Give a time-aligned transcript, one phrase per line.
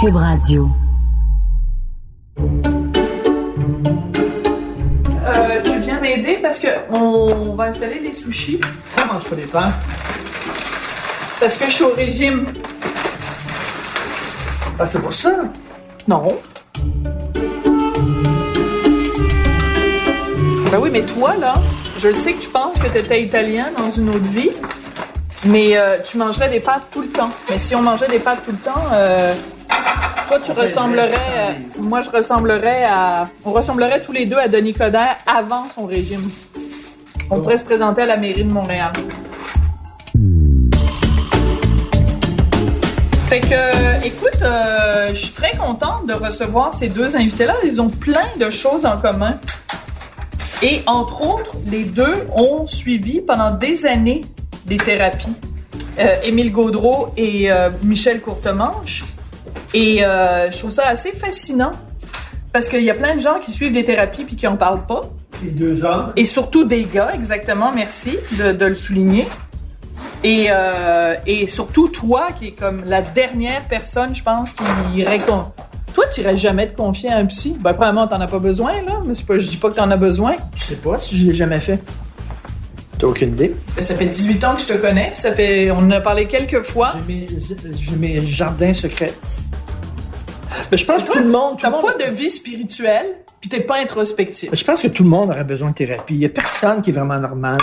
[0.00, 0.68] Cube Radio.
[5.24, 8.60] Euh, tu viens m'aider parce que on va installer les sushis.
[8.94, 9.72] Comment mange pas des pains?
[11.40, 12.44] Parce que je suis au régime.
[14.78, 15.30] Ah, c'est pour ça?
[16.06, 16.40] Non.
[20.70, 21.54] Ben oui, mais toi, là,
[21.98, 24.50] je le sais que tu penses que tu étais italien dans une autre vie,
[25.44, 27.30] mais euh, tu mangerais des pâtes tout le temps.
[27.50, 29.34] Mais si on mangeait des pâtes tout le temps, euh,
[30.28, 31.12] toi, tu ressemblerais.
[31.36, 33.28] euh, moi, je ressemblerais à.
[33.44, 36.30] On ressemblerait tous les deux à Denis Coderre avant son régime.
[37.30, 38.92] On pourrait se présenter à la mairie de Montréal.
[43.28, 44.38] Fait que, euh, écoute,
[45.10, 47.54] je suis très contente de recevoir ces deux invités-là.
[47.64, 49.38] Ils ont plein de choses en commun.
[50.62, 54.22] Et entre autres, les deux ont suivi pendant des années
[54.66, 55.32] des thérapies.
[55.98, 59.04] Euh, Émile Gaudreau et euh, Michel Courtemanche.
[59.72, 61.72] Et euh, je trouve ça assez fascinant
[62.52, 64.86] parce qu'il y a plein de gens qui suivent des thérapies puis qui en parlent
[64.86, 65.02] pas.
[65.42, 66.12] Les deux hommes.
[66.16, 69.28] Et surtout des gars, exactement, merci de, de le souligner.
[70.24, 74.64] Et, euh, et surtout toi, qui est comme la dernière personne, je pense, qui
[74.98, 75.44] irait con...
[75.94, 77.56] Toi, tu irais jamais te confier à un psy?
[77.58, 79.00] Ben, premièrement, t'en as pas besoin, là.
[79.06, 80.34] Mais pas, je dis pas que t'en as besoin.
[80.54, 81.78] Je sais pas si je l'ai jamais fait.
[82.98, 83.54] T'as aucune idée?
[83.80, 85.12] Ça fait 18 ans que je te connais.
[85.16, 86.94] Ça fait, on en a parlé quelques fois.
[87.08, 87.28] J'ai mes,
[87.74, 89.12] j'ai mes jardins secrets.
[90.70, 91.58] Mais je pense que tout le monde.
[91.60, 94.50] T'as monde pas de vie spirituelle, puis t'es pas introspectif.
[94.52, 96.14] je pense que tout le monde aurait besoin de thérapie.
[96.14, 97.58] Il y a personne qui est vraiment normal.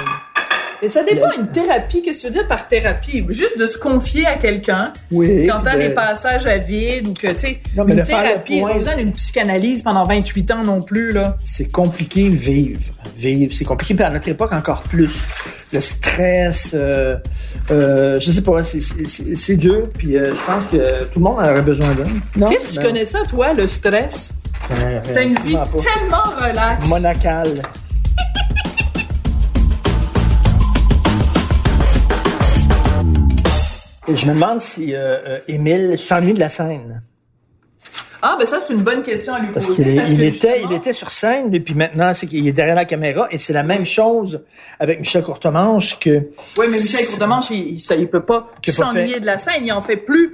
[0.83, 2.01] Mais ça dépend une thérapie.
[2.01, 3.25] Qu'est-ce que tu veux dire par thérapie?
[3.29, 4.91] Juste de se confier à quelqu'un.
[5.11, 5.47] Oui.
[5.47, 8.71] Quand t'as de- des passages à vide ou que, tu sais, une thérapie, point.
[8.73, 11.38] pas besoin d'une psychanalyse pendant 28 ans non plus, là.
[11.45, 12.81] C'est compliqué vivre.
[13.17, 13.95] Vivre, c'est compliqué.
[13.95, 15.23] Puis à notre époque encore plus.
[15.72, 17.16] Le stress, euh,
[17.72, 19.83] euh, je sais pas, c'est- dur.
[19.97, 22.49] Puis euh, je pense que tout le monde aurait besoin d'un.
[22.49, 24.33] Qu'est-ce que tu Ben, connais ça, toi, le stress?
[24.72, 26.89] euh, T'as une vie tellement relaxe.
[26.89, 27.61] monacale.
[34.08, 37.02] Je me demande si euh, euh, Émile s'ennuie de la scène.
[38.25, 39.84] Ah, ben ça, c'est une bonne question à lui Parce poser.
[39.84, 42.25] qu'il est- parce il, que était, justement- il était sur scène, et puis maintenant, c'est
[42.25, 43.28] qu'il est derrière la caméra.
[43.31, 44.44] Et c'est la même chose
[44.80, 46.30] avec Michel Courtemanche que...
[46.58, 49.66] Oui, mais Michel Courtemanche, il, il, il peut pas Qu'il s'ennuyer de la scène.
[49.66, 50.31] Il en fait plus.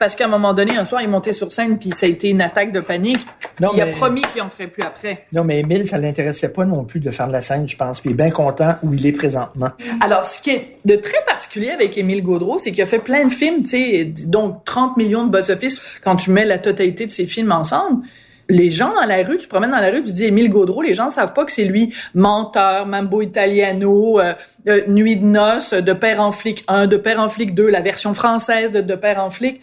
[0.00, 2.30] Parce qu'à un moment donné, un soir, il monté sur scène, puis ça a été
[2.30, 3.20] une attaque de panique.
[3.60, 5.26] Non, il a promis qu'il en ferait plus après.
[5.30, 8.00] Non, mais Émile, ça l'intéressait pas non plus de faire de la scène, je pense.
[8.00, 9.68] Puis il est bien content où il est présentement.
[10.00, 13.26] Alors, ce qui est de très particulier avec Émile Gaudreau, c'est qu'il a fait plein
[13.26, 17.10] de films, tu sais, donc 30 millions de box-office quand tu mets la totalité de
[17.10, 18.02] ses films ensemble.
[18.48, 20.80] Les gens dans la rue, tu te promènes dans la rue, tu dis Émile Gaudreau,
[20.80, 24.32] les gens ne savent pas que c'est lui, menteur, Mambo Italiano, euh,
[24.66, 27.82] euh, Nuit de noces, de Père en flic 1, de Père en flic 2, la
[27.82, 29.60] version française de De Père en flic.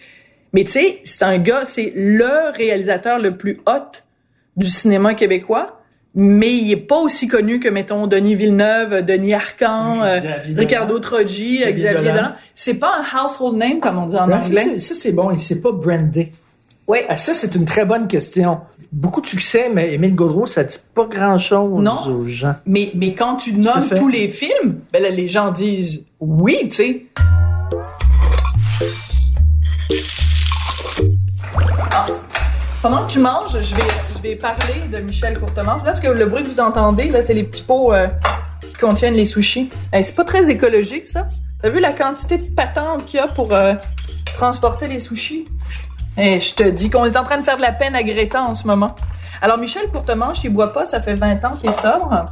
[0.54, 4.02] Mais tu sais, c'est un gars, c'est le réalisateur le plus hot
[4.56, 5.82] du cinéma québécois,
[6.16, 10.20] mais il est pas aussi connu que, mettons, Denis Villeneuve, Denis Arcan, Oui, euh,
[10.56, 12.16] Ricardo Trogi, Xavier Xavier Dolan.
[12.16, 12.32] Dolan.
[12.56, 14.80] C'est pas un household name, comme on dit en anglais.
[14.80, 15.30] ça, c'est bon.
[15.32, 16.32] Et c'est pas brandé.
[16.88, 17.06] Ouais.
[17.10, 18.62] Ah, ça, c'est une très bonne question.
[18.92, 22.56] Beaucoup de succès, mais Émile Gaudreau, ça dit pas grand-chose aux gens.
[22.66, 26.70] Mais, mais quand tu nommes tous les films, ben là, les gens disent oui, tu
[26.72, 27.06] sais.
[32.90, 33.76] Pendant que tu manges, je
[34.22, 35.84] vais, parler de Michel Courtemanche.
[35.84, 38.08] Là, ce que le bruit que vous entendez, là, c'est les petits pots euh,
[38.62, 39.70] qui contiennent les sushis.
[39.92, 41.28] Hey, c'est pas très écologique, ça.
[41.62, 43.74] T'as vu la quantité de patentes qu'il y a pour euh,
[44.34, 45.44] transporter les sushis?
[46.16, 48.42] Eh, je te dis qu'on est en train de faire de la peine à Greta
[48.42, 48.96] en ce moment.
[49.42, 52.24] Alors, Michel Courtemanche, il boit pas, ça fait 20 ans qu'il est sobre.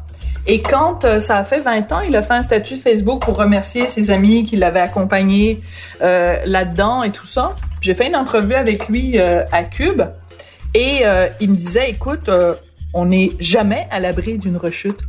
[0.48, 3.36] Et quand euh, ça a fait 20 ans, il a fait un statut Facebook pour
[3.36, 5.62] remercier ses amis qui l'avaient accompagné
[6.00, 7.52] là-dedans et tout ça.
[7.82, 10.02] J'ai fait une entrevue avec lui à Cube
[10.76, 12.54] et euh, il me disait, écoute, euh,
[12.94, 15.00] on n'est jamais à l'abri d'une rechute.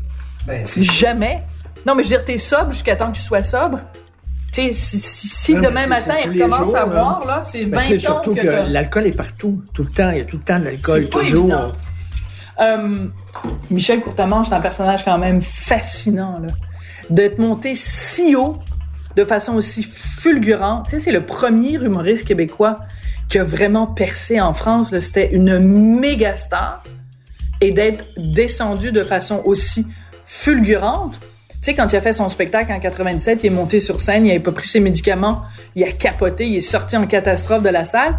[0.47, 1.43] Ben, Jamais.
[1.87, 3.81] Non, mais je veux dire, t'es sobre jusqu'à temps que tu sois sobre.
[4.53, 6.87] Tu sais, si, si- si Non, mais demain matin, il jours, à là.
[6.87, 10.11] boire, là, c'est 20 Ben, ans surtout que, l'alcool est partout, tout le temps.
[10.11, 11.73] Il y a tout le temps de l'alcool, pas toujours.
[12.61, 13.07] Euh,
[13.71, 16.49] Michel Courtemanche, c'est un personnage quand même fascinant, là.
[17.11, 18.59] D'être monté si haut,
[19.17, 20.87] de façon aussi fulgurante.
[20.87, 22.77] Tu sais, c'est le premier humoriste québécois
[23.29, 24.89] qui a vraiment percé en France.
[25.01, 26.83] C'était une méga star.
[27.61, 29.87] Et d'être descendu de façon aussi
[30.27, 31.19] fulgurante.
[31.63, 34.27] Tu sais, quand il a fait son spectacle en 97, il est monté sur scène,
[34.27, 35.43] il n'avait pas pris ses médicaments,
[35.75, 38.15] il a capoté, il est sorti en catastrophe de la salle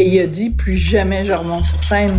[0.00, 2.18] et il a dit plus jamais je remonte sur scène.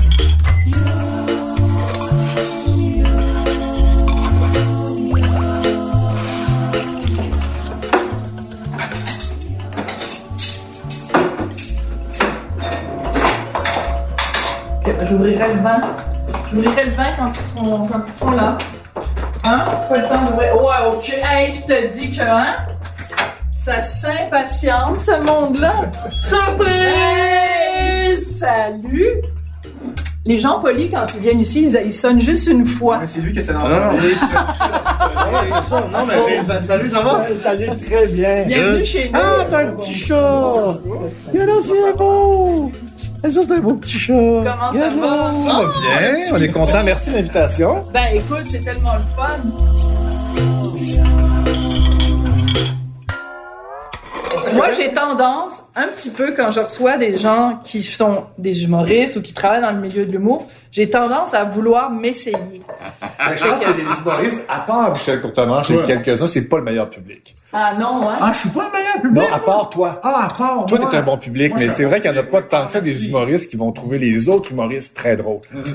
[15.11, 15.81] J'ouvrirai le vin.
[16.53, 18.57] J'ouvrirai le vin quand ils seront, quand ils seront là.
[19.45, 19.65] Hein?
[19.89, 20.55] Pas le temps d'ouvrir.
[20.55, 21.13] Ouais, ok.
[21.21, 22.55] Hey, je te dis que, hein?
[23.53, 25.73] Ça s'impatiente, ce monde-là.
[26.09, 26.77] Surprise!
[28.39, 29.21] Salut!
[30.25, 33.01] Les gens polis, quand ils viennent ici, ils, ils sonnent juste une fois.
[33.05, 34.15] C'est lui qui s'est Non, non, oui.
[35.33, 35.81] Ouais, c'est ça.
[35.91, 37.25] Non, mais j'ai- salut, ça va?
[37.43, 38.43] Ça allait très bien.
[38.45, 39.19] Bienvenue chez nous.
[39.19, 40.15] Ah, t'as un petit chat!
[40.15, 42.71] Regarde, c'est beau!
[43.23, 44.13] Et ça, c'est un beau petit chat.
[44.13, 45.31] Comment ça va?
[45.31, 46.83] Ça va bien, on est content.
[46.83, 47.85] Merci de l'invitation.
[47.93, 49.90] Ben écoute, c'est tellement le fun.
[54.55, 59.15] Moi, j'ai tendance, un petit peu, quand je reçois des gens qui sont des humoristes
[59.17, 62.37] ou qui travaillent dans le milieu de l'humour, j'ai tendance à vouloir m'essayer.
[63.01, 66.63] Ben, Je pense que les humoristes, à part Michel Courtemanche et quelques-uns, c'est pas le
[66.63, 67.35] meilleur public.
[67.53, 68.17] Ah non, hein?
[68.21, 69.23] Ah, je suis pas le meilleur public.
[69.29, 69.99] Non, à part toi.
[70.03, 70.87] Ah, à part Toi, moi.
[70.89, 72.71] t'es un bon public, Moi, mais c'est vrai qu'il n'y en a pas tant que
[72.71, 75.41] ça des humoristes qui vont trouver les autres humoristes très drôles.
[75.51, 75.69] Que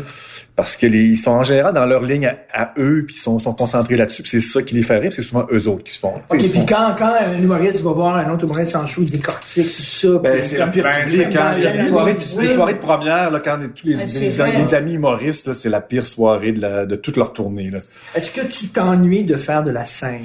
[0.83, 3.53] les, ils sont en général dans leur ligne à, à eux, puis ils sont, sont
[3.53, 6.15] concentrés là-dessus, c'est ça qui les fait rire, c'est souvent eux autres qui se font.
[6.31, 8.87] tu sais, Ok, puis font- quand, quand un humoriste va voir un autre humoriste en
[8.87, 10.09] show, il décortique tout ça.
[10.23, 11.55] Ben, c'est le pire Ben, public, c'est hein.
[11.59, 14.09] Il y a des la soirées, les soirées de première, là, quand tous les, Ben,
[14.09, 17.71] c'est les, amis humoristes, là, c'est la pire soirée de, la, de toute leur tournée,
[17.71, 17.79] là.
[18.15, 20.23] Est-ce que tu t'ennuies de faire de la scène?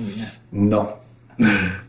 [0.54, 0.88] Non.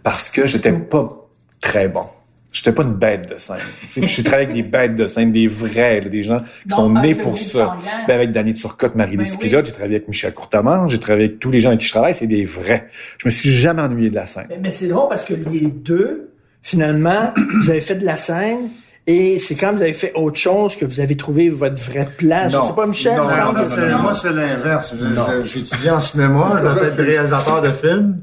[0.03, 1.29] Parce que j'étais pas
[1.61, 2.06] très bon.
[2.52, 3.56] J'étais pas une bête de scène.
[3.82, 6.38] Tu sais, puis J'ai travaillé avec des bêtes de scène, des vrais, là, des gens
[6.38, 7.76] qui Non, sont ah, nés je pour ça.
[8.06, 11.38] Ben, avec Danny Turcotte, Marie-Lise Ben Pilote, j'ai travaillé avec Michel Courtemanche, j'ai travaillé avec
[11.40, 12.88] tous les gens avec qui je travaille, c'est des vrais.
[13.19, 14.46] Je me suis jamais ennuyé de la scène.
[14.50, 16.31] Mais, mais c'est drôle parce que les deux,
[16.62, 17.32] finalement,
[17.62, 18.69] vous avez fait de la scène
[19.06, 22.52] et c'est quand vous avez fait autre chose que vous avez trouvé votre vraie place.
[22.52, 22.62] Non.
[22.62, 23.16] Je sais pas, Michel.
[23.16, 24.94] Non, que c'est- c'est- moi, c'est l'inverse.
[24.99, 25.26] Je- Non.
[25.43, 28.19] je- J'ai étudié en cinéma, je être réalisateur de films.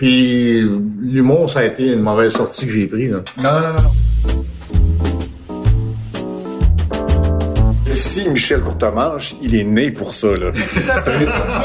[0.00, 0.62] Puis
[1.02, 3.22] l'humour, ça a été une mauvaise sortie que j'ai prise.
[3.36, 4.39] Non, non, non, non.
[8.00, 10.52] Si Michel Courtemanche, il est né pour ça, là.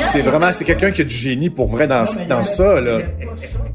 [0.06, 3.00] C'est vraiment, c'est quelqu'un qui a du génie pour vrai dans, dans ça, là.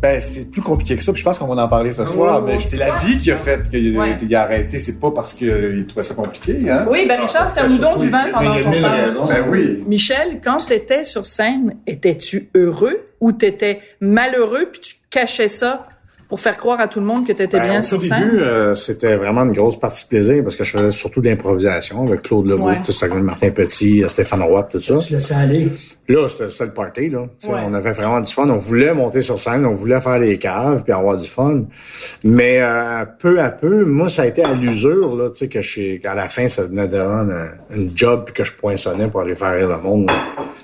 [0.03, 2.43] Ben, c'est plus compliqué que ça, puis je pense qu'on va en parler ce soir,
[2.43, 5.87] mais c'est la vie qui a fait qu'il a été arrêté, c'est pas parce qu'il
[5.87, 6.87] trouvait ça compliqué, hein.
[6.91, 9.01] Oui, ben Richard, c'est un moudon du vin pendant Il y a qu'on mille parle.
[9.01, 9.27] raisons.
[9.27, 9.85] Ben oui.
[9.87, 15.87] Michel, quand t'étais sur scène, étais-tu heureux ou t'étais malheureux puis tu cachais ça
[16.31, 18.23] pour faire croire à tout le monde que t'étais Ben, bien au sur scène?
[18.23, 21.29] début, euh, c'était vraiment une grosse partie de plaisir parce que je faisais surtout de
[21.29, 22.81] l'improvisation avec Claude Legault, Ouais.
[22.83, 24.97] tout ça, avec Martin Petit, euh, Stéphane Roy, tout ça.
[24.99, 25.69] Tu laissais aller.
[26.09, 27.27] Là, c'était c'était le party, là.
[27.41, 27.61] Tu sais, Ouais.
[27.67, 28.49] On avait vraiment du fun.
[28.49, 31.65] On voulait monter sur scène, on voulait faire des caves puis avoir du fun.
[32.25, 35.61] Mais euh, peu à peu, moi, ça a été à l'usure, là, tu sais, que
[35.61, 38.53] je suis- qu'à la fin, ça venait de rendre un, une job puis que je
[38.53, 40.07] poinçonnais pour aller faire rire le monde.
[40.07, 40.15] là.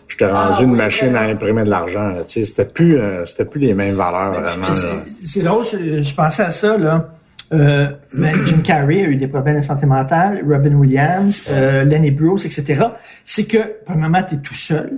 [0.09, 2.21] J'étais rendu Ah, une oui, machine à imprimer de l'argent, là.
[2.27, 4.69] Tu sais, c'était plus, euh, c'était plus les mêmes valeurs, vraiment.
[4.69, 4.75] là.
[4.75, 5.27] C'est-
[5.65, 7.16] je, je pensais à ça, là.
[7.53, 12.11] Euh, ben, Jim Carrey a eu des problèmes de santé mentale, Robin Williams, euh, Lenny
[12.11, 12.83] Bruce, etc.
[13.25, 14.93] C'est que, premièrement, tu es tout seul.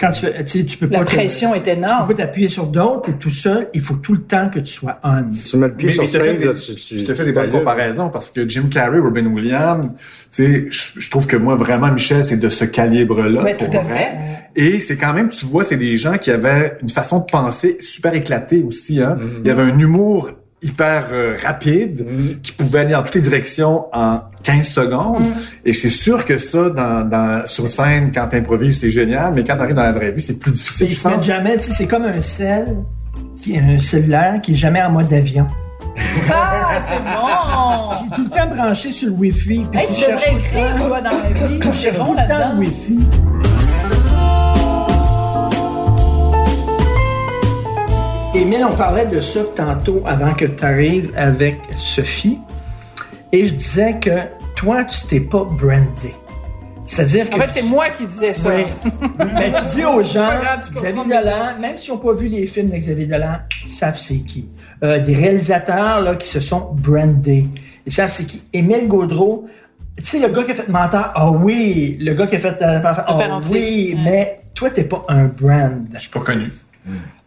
[0.00, 2.12] Quand tu tu sais, tu peux La pas te- pression est tu peux énorme.
[2.14, 3.68] t'appuyer sur d'autres, tu es tout seul.
[3.72, 5.24] Il faut tout le temps que tu sois on.
[5.44, 7.32] Tu mets le pied Mais, sur scène, des, là, tu, tu, je te fais des
[7.32, 9.90] bonnes comparaisons parce que Jim Carrey, Robin Williams, tu
[10.30, 13.42] sais, je, je trouve que moi vraiment Michel c'est de ce calibre-là.
[13.44, 13.94] Ouais, tout à vrai.
[13.94, 14.60] fait.
[14.60, 17.76] Et c'est quand même, tu vois, c'est des gens qui avaient une façon de penser
[17.78, 19.00] super éclatée aussi.
[19.00, 19.16] Hein?
[19.44, 20.30] Il y avait un humour
[20.62, 22.06] hyper euh, rapide
[22.42, 25.32] qui pouvait aller dans toutes les directions en 15 secondes.
[25.64, 29.56] Et c'est sûr que ça, dans, dans, sur scène, quand t'improvises, c'est génial, mais quand
[29.56, 30.86] t'arrives dans la vraie vie, c'est plus difficile.
[30.88, 32.76] Ils je se mettent jamais, tu sais, c'est comme un sel,
[33.36, 35.46] qui est un cellulaire qui est jamais en mode avion.
[36.30, 37.98] Ah, c'est bon!
[37.98, 39.66] Qui est tout le temps branché sur le Wi-Fi.
[39.70, 41.60] puis Hey, tu devrais écrire, toi, dans la vie.
[41.72, 42.52] C'est bon tout le temps là-dedans.
[42.54, 42.98] le Wi-Fi.
[48.34, 52.38] Émile, on parlait de ça tantôt avant que tu arrives avec Sophie.
[53.30, 54.10] Et je disais que
[54.56, 56.14] toi, tu t'es pas brandé.
[56.86, 57.36] C'est-à-dire que.
[57.36, 58.48] En fait, c'est moi qui disais ça.
[58.48, 58.64] Oui.
[59.34, 62.70] Mais tu dis aux gens, grave, Xavier Dolan, même s'ils n'ont pas vu les films
[62.70, 63.36] de Xavier Dolan,
[63.66, 64.48] ils savent c'est qui.
[64.82, 67.46] Euh, des réalisateurs là, qui se sont brandés.
[67.84, 68.42] Ils savent c'est qui.
[68.54, 69.46] Émile Gaudreau,
[69.98, 72.62] tu sais, le gars qui a fait Menteur, ah oui, le gars qui a fait
[72.62, 75.84] euh, ah oui, mais toi, t'es pas un brand.
[75.92, 76.50] Je suis pas connu.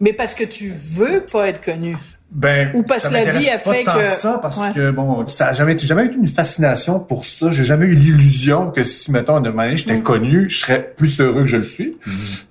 [0.00, 1.96] Mais parce que tu veux pas être connu.
[2.28, 4.72] Ben, Ou parce que la vie a pas fait tant que- ça parce Ouais.
[4.74, 7.52] que bon, ça a jamais, j'ai jamais eu une fascination pour ça.
[7.52, 9.78] J'ai jamais eu l'illusion que si mettons de manière Mm.
[9.78, 11.96] j'étais connu, je serais plus heureux que je le suis.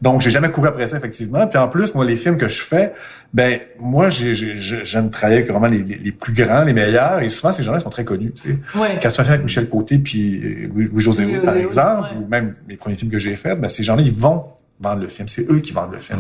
[0.02, 1.46] Donc j'ai jamais couru après ça effectivement.
[1.46, 2.94] Puis en plus, moi les films que je fais,
[3.34, 6.74] ben moi j'ai, j'ai- j'ai- j'aime travailler avec vraiment les, les, les plus grands, les
[6.74, 7.22] meilleurs.
[7.22, 8.32] Et souvent ces gens-là sont très connus.
[8.32, 8.80] Tu sais.
[8.80, 8.98] Ouais.
[9.02, 12.02] Quand tu fais un film avec Michel Côté puis euh, Louis- Louis-José Louis par exemple,
[12.14, 12.24] ouais.
[12.24, 14.46] ou même les premiers films que j'ai faits, ben ces gens-là ils vont
[14.80, 15.28] vendre le film.
[15.28, 16.20] C'est eux qui vendent le film.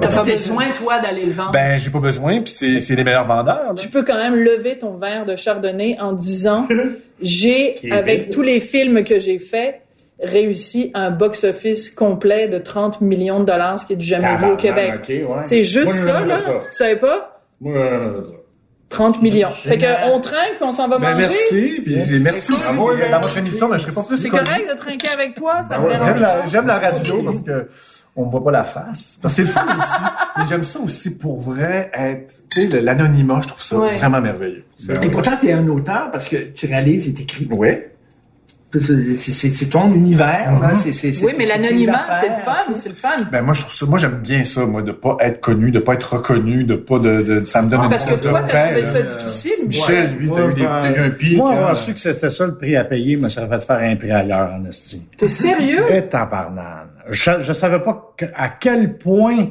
[0.00, 1.52] T'as pas besoin, toi, d'aller le vendre?
[1.52, 2.40] Ben j'ai pas besoin.
[2.40, 3.68] Puis c'est, c'est les meilleurs vendeurs.
[3.68, 3.74] là.
[3.74, 6.66] tu peux quand même lever ton verre de chardonnay en disant
[7.22, 9.82] j'ai avec tous les films que j'ai faits
[10.22, 14.52] réussi un box-office complet de 30 millions de dollars, ce qui est du jamais vu
[14.52, 15.00] au Québec.
[15.08, 15.24] Ouais.
[15.44, 16.38] C'est juste Moi, ça, là.
[16.38, 16.52] ça.
[16.62, 17.42] Tu savais pas?
[17.60, 17.74] Moi,
[18.20, 18.39] ça.
[18.90, 19.50] 30 millions.
[19.50, 21.26] Fait que on trinque puis on s'en va Ben, manger.
[21.28, 22.52] merci, puis merci.
[22.52, 25.08] Écoute, Bravo, ben, dans votre émission, mais je serais pas plus C'est correct de trinquer
[25.14, 26.36] avec toi, ça me ouais, dérange J'aime pas.
[26.38, 27.68] la, j'aime la radio parce que
[28.16, 29.18] on me voit pas la face.
[29.22, 29.98] Parce que c'est le fun aussi.
[30.36, 33.96] Mais j'aime ça aussi pour vrai être, tu sais, l'anonymat, je trouve ça Ouais.
[33.96, 34.64] vraiment merveilleux.
[35.02, 37.48] Et pourtant, tu es un auteur parce que tu réalises et t'écris.
[37.52, 37.68] Oui.
[38.72, 40.58] C'est- C'est c'est ton univers.
[40.62, 40.74] là.
[40.76, 43.08] C'est- c'est- c'est- Oui, mais l'anonymat, c'est le fun, c'est le fun.
[43.32, 45.80] Ben, moi, je trouve ça, moi, j'aime bien ça, moi, de pas être connu, de
[45.80, 48.44] pas être reconnu, de pas de, de ça me donne Ah, une Parce que toi,
[48.46, 49.02] t'as trouvé ça là.
[49.02, 49.52] difficile.
[49.66, 51.36] Michel, lui, t'as eu, des- t'as eu un pic.
[51.36, 51.56] Moi, hein.
[51.56, 54.12] avoir su que c'était ça le prix à payer, me serait fait faire un prix
[54.12, 55.04] ailleurs, en esti.
[55.16, 55.84] T'es sérieux?
[55.92, 56.90] Et tabarnane.
[57.10, 59.48] Je, je savais pas que- à quel point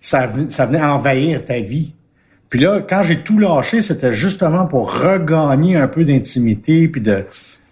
[0.00, 1.92] ça, venait- ça venait envahir ta vie.
[2.48, 7.24] Puis là, quand j'ai tout lâché, c'était justement pour regagner un peu d'intimité puis de,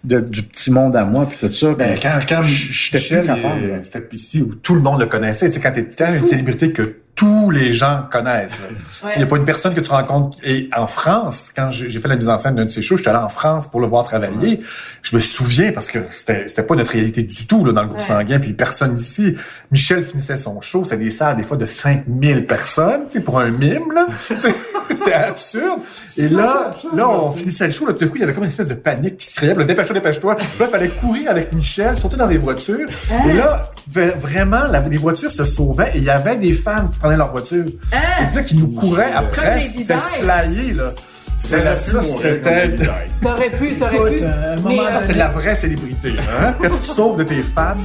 [0.03, 1.73] de- du petit monde à moi puis tout ça.
[1.73, 3.81] Ben, quand, quand j'étais Michel, capable.
[3.83, 5.47] c'était ici où tout le monde le connaissait.
[5.49, 8.57] Tu sais, quand t'es une célébrité que tous les gens connaissent.
[8.59, 9.09] là.
[9.15, 10.37] Il n'y a pas une personne que tu rencontres.
[10.43, 13.01] Et en France, quand j'ai fait la mise en scène d'un de ces shows, je
[13.03, 14.59] suis allé en France pour le voir travailler.
[15.01, 17.87] Je me souviens parce que c'était c'était pas notre réalité du tout là, dans le
[17.87, 18.05] groupe Ouais.
[18.07, 18.39] sanguin.
[18.39, 19.35] Puis personne ici.
[19.71, 23.39] Michel finissait son show, c'était des salles des fois de 5000 personnes, tu sais, pour
[23.39, 24.07] un mime là.
[24.89, 25.79] C'était absurde.
[26.17, 27.85] Et là, là, on finissait le show.
[27.87, 29.53] Là, tout d'un coup, il y avait comme une espèce de panique qui se créait.
[29.55, 30.35] Là, dépêche-toi, dépêche-toi.
[30.35, 32.87] Là, il fallait courir avec Michel, sauter dans des voitures.
[33.27, 36.87] Et là, v- vraiment, la- les voitures se sauvaient et il y avait des fans
[36.87, 37.65] qui prenaient leur voiture.
[37.91, 38.27] Hein?
[38.31, 39.61] Et là, qui nous couraient après.
[39.61, 40.91] C'était flyé, là.
[41.37, 42.75] C'était la c'était...
[43.21, 44.19] T'aurais pu, t'aurais pu.
[44.23, 46.53] euh, Mais euh, C'est de la vraie célébrité, hein?
[46.61, 47.75] Quand tu te sauves de tes fans.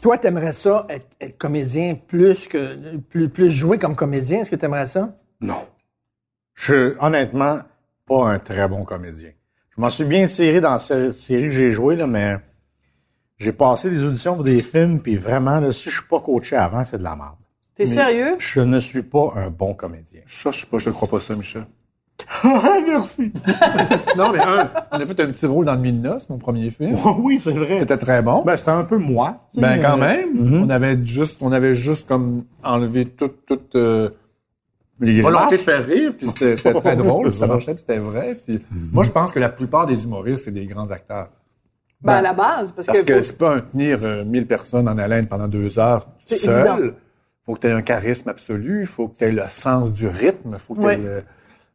[0.00, 4.40] Toi, t'aimerais ça être, être comédien plus que plus, plus jouer comme comédien?
[4.40, 5.14] Est-ce que t'aimerais ça?
[5.40, 5.64] Non.
[6.54, 7.60] Je suis honnêtement
[8.06, 9.30] pas un très bon comédien.
[9.76, 12.36] Je m'en suis bien tiré dans cette série que j'ai joué, là, mais
[13.38, 16.56] j'ai passé des auditions pour des films, puis vraiment, là, si je suis pas coaché
[16.56, 17.36] avant, c'est de la merde.
[17.74, 18.36] t'es sérieux?
[18.38, 20.20] Je ne suis pas un bon comédien.
[20.26, 21.64] Ça, je sais pas, je te crois pas ça, Michel.
[22.86, 23.32] Merci.
[24.16, 26.94] Non, mais un, on a fait un petit rôle dans le Mine-Noce, mon premier film.
[27.18, 27.78] oui, c'est vrai.
[27.80, 28.42] C'était très bon.
[28.44, 29.46] Ben, c'était un peu moi.
[29.54, 34.10] Ben quand euh, même, on avait juste, on avait juste comme enlevé toute, toute euh,
[35.06, 38.36] les volonté de faire rire, puis c'était très drôle, puis ça marchait, puis c'était vrai.
[38.46, 41.28] Puis moi, je pense que la plupart des humoristes, c'est des grands acteurs.
[42.00, 44.46] Ben, à la base, parce, Parce que, que faut- c'est pas un tenir euh, 1000
[44.46, 46.66] personnes en haleine pendant deux heures C'est seul.
[46.66, 46.92] évident.
[47.46, 50.06] faut que tu aies un charisme absolu, il faut que tu aies le sens du
[50.08, 50.96] rythme, faut que Ouais.
[50.96, 51.22] t'aies le-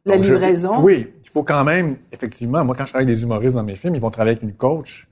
[0.04, 0.80] La Donc, je- livraison.
[0.82, 3.76] oui, il faut quand même, effectivement, moi quand je travaille avec des humoristes dans mes
[3.76, 5.06] films, ils vont travailler avec une coach,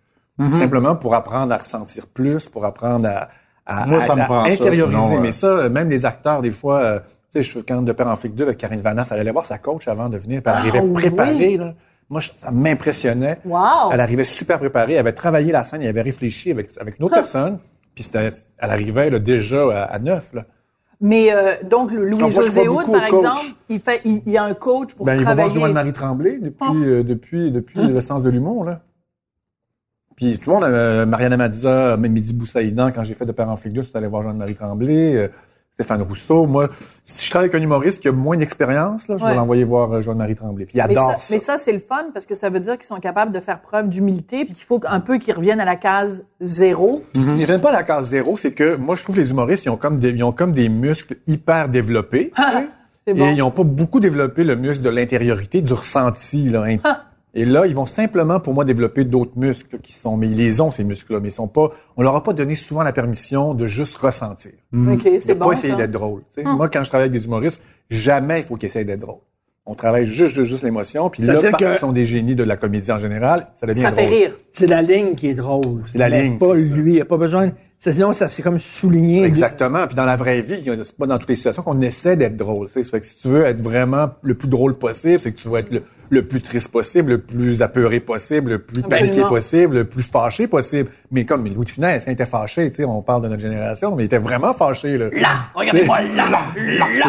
[0.53, 3.29] simplement pour apprendre à ressentir plus, pour apprendre à,
[3.67, 4.97] à, Moi, ça à- me à prend ça, intérioriser.
[5.03, 7.05] sinon, euh, Mais ça, même les acteurs, des fois, euh, tu
[7.37, 9.59] sais, je quand de Père en flic 2 avec Karine Vanasse, elle allait voir sa
[9.59, 11.57] coach avant de venir, puis elle Ah, arrivait préparée, oui.
[11.57, 11.75] là.
[12.09, 13.39] Moi, je- ça m'impressionnait.
[13.45, 13.91] Wow!
[13.93, 17.05] Elle arrivait super préparée, elle avait travaillé la scène, elle avait réfléchi avec, avec une
[17.07, 17.21] autre Ah.
[17.21, 17.59] personne,
[17.95, 18.29] puis c'était,
[18.59, 20.33] elle arrivait là, déjà à, à neuf.
[20.33, 20.45] Là.
[21.01, 24.55] Mais euh, donc, je Louis-José beaucoup par exemple, il, fait, il, il y a un
[24.55, 25.51] coach pour Ben, ils vont voir.
[25.51, 26.73] Joanne-Marie Tremblay depuis, Ah.
[26.75, 28.81] euh, depuis, depuis le sens de l'humour, là.
[30.17, 33.75] Puis tout le monde, euh, Mariana Mazza, Boussaïdan, quand j'ai fait de Père en flic
[33.75, 35.29] 2, c'est allé voir Joanne-Marie Tremblay, euh,
[35.79, 36.47] Stéphane Rousseau.
[36.47, 36.71] Moi,
[37.05, 39.31] si je travaille avec un humoriste qui a moins d'expérience, là, je Ouais.
[39.33, 40.65] vais l'envoyer voir euh, Joanne-Marie Tremblay.
[40.65, 41.35] Puis il mais adore ça, ça.
[41.35, 43.61] mais ça, c'est le fun parce que ça veut dire qu'ils sont capables de faire
[43.61, 47.03] preuve d'humilité puis qu'il faut un peu qu'ils reviennent à la case zéro.
[47.15, 49.31] Ils ne viennent pas à la case zéro, c'est que moi, je trouve que les
[49.31, 52.33] humoristes, ils ont comme des, ils ont comme des muscles hyper développés.
[52.35, 52.67] tu sais.
[53.09, 53.27] C'est bon.
[53.27, 56.49] Et ils n'ont pas beaucoup développé le muscle de l'intériorité, du ressenti.
[56.49, 56.65] Là.
[57.39, 60.17] Et là, ils vont simplement, pour moi, développer d'autres muscles qui sont...
[60.17, 61.71] Mais ils les ont, ces muscles-là, mais ils sont pas...
[61.99, 64.53] On leur a pas donné souvent la permission de juste ressentir.
[64.75, 65.53] OK, De c'est pas bon.
[65.53, 65.77] essayer ça.
[65.79, 66.23] d'être drôle.
[66.35, 66.43] sais.
[66.43, 69.21] Moi, quand je travaille avec des humoristes, jamais il faut qu'ils essayent d'être drôle.
[69.69, 71.11] On travaille juste, juste l'émotion.
[71.11, 73.91] Puis là, parce qu'ils sont des génies de la comédie en général, ça devient Ça
[73.93, 74.17] fait drôle.
[74.17, 74.37] rire.
[74.53, 75.83] C'est la ligne qui est drôle.
[75.93, 76.75] C'est la ligne, Pas c'est ça.
[76.77, 76.93] lui.
[76.93, 79.25] Il n'y a pas besoin ça, sinon, ça c'est comme souligné.
[79.25, 79.87] Exactement.
[79.87, 82.67] Puis dans la vraie vie, c'est pas dans toutes les situations qu'on essaie d'être drôle.
[82.69, 82.85] tu sais.
[82.85, 85.49] Ça fait que si tu veux être vraiment le plus drôle possible, c'est que tu
[85.49, 89.75] vas être le, le plus triste possible, le plus apeuré possible, le plus paniqué possible,
[89.77, 90.89] le plus fâché possible.
[91.13, 93.95] Mais comme Louis de Funès, il était fâché, tu sais, on parle de notre génération,
[93.95, 94.99] mais il était vraiment fâché.
[94.99, 96.41] Là, là regardez-moi, là, là,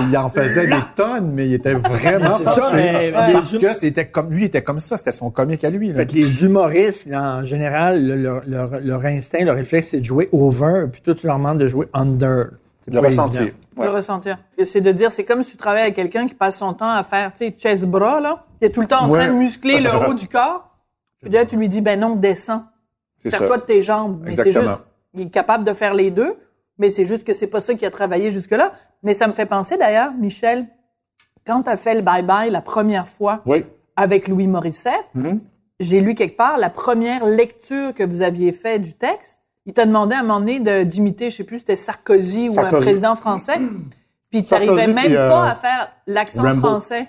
[0.09, 2.75] Il en faisait des tonnes, mais il était vraiment C'est ça, fâché.
[2.75, 5.69] mais- parce les- que c'était comme lui, il était comme ça, c'était son comique à
[5.71, 5.89] lui.
[5.89, 5.95] là.
[5.95, 10.05] Fait que les humoristes, en général, le- leur, leur, leur instinct, leur réflexe, c'est de
[10.05, 10.27] jouer
[10.61, 12.51] over, puis toi, tu leur demandes de jouer under.
[12.83, 13.53] C'est de le ressentir.
[13.77, 14.37] Le ressentir.
[14.65, 17.03] C'est de dire, c'est comme si tu travailles avec quelqu'un qui passe son temps à
[17.03, 18.41] faire, tu sais, chest bras, là.
[18.61, 19.19] Il est tout le temps en Ouais.
[19.19, 20.69] train de muscler le haut du corps.
[21.21, 22.63] Puis là, tu lui dis, ben non, descends.
[23.23, 23.39] C'est ça.
[23.39, 24.21] Serre-toi de tes jambes.
[24.23, 24.67] Mais c'est juste,
[25.13, 26.35] il est capable de faire les deux,
[26.77, 28.71] mais c'est juste que c'est pas ça qui a travaillé jusque-là.
[29.03, 30.65] Mais ça me fait penser d'ailleurs, Michel,
[31.45, 33.65] quand tu as fait le bye-bye la première fois Oui.
[33.95, 35.39] avec Louis Morissette, Mm-hmm.
[35.79, 39.39] j'ai lu quelque part la première lecture que vous aviez fait du texte.
[39.67, 42.63] Il t'a demandé à un moment donné d'imiter, je sais plus, c'était Sarkozy, ou un
[42.63, 42.85] Sarkozy.
[42.85, 43.59] président français.
[44.31, 46.59] Puis tu Sarkozy, n'arrivais même puis, euh, pas à faire l'accent Rambo.
[46.67, 47.07] français.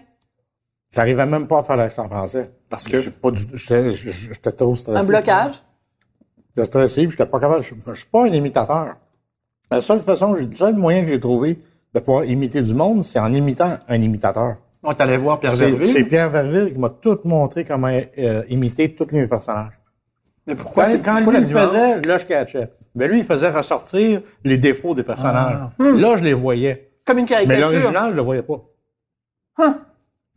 [0.92, 2.50] J'arrivais même pas à faire l'accent français.
[2.68, 3.00] Parce que?
[3.54, 4.98] j'étais trop stressé.
[4.98, 5.54] Un blocage?
[6.56, 7.62] J'étais stressé, puis j'étais pas capable.
[7.62, 8.96] Je, je suis pas un imitateur.
[9.70, 11.58] La seule façon, le seul moyen que j'ai trouvé
[11.94, 14.56] de pouvoir imiter du monde, c'est en imitant un imitateur.
[14.82, 15.88] On est allé voir Pierre C'est Verville.
[15.88, 17.88] c'est Pierre Verville qui m'a tout montré comment
[18.18, 19.72] euh, imiter tous les personnages.
[20.48, 22.68] Mais pourquoi Quand, c'est quand quoi lui faisait, là, je catchais.
[22.94, 25.58] Mais lui, il faisait ressortir les défauts des personnages.
[25.78, 26.90] Là, je les voyais.
[27.04, 27.62] Comme une Mais caricature.
[27.70, 28.60] l'original, je le voyais pas.
[29.58, 29.78] Hein?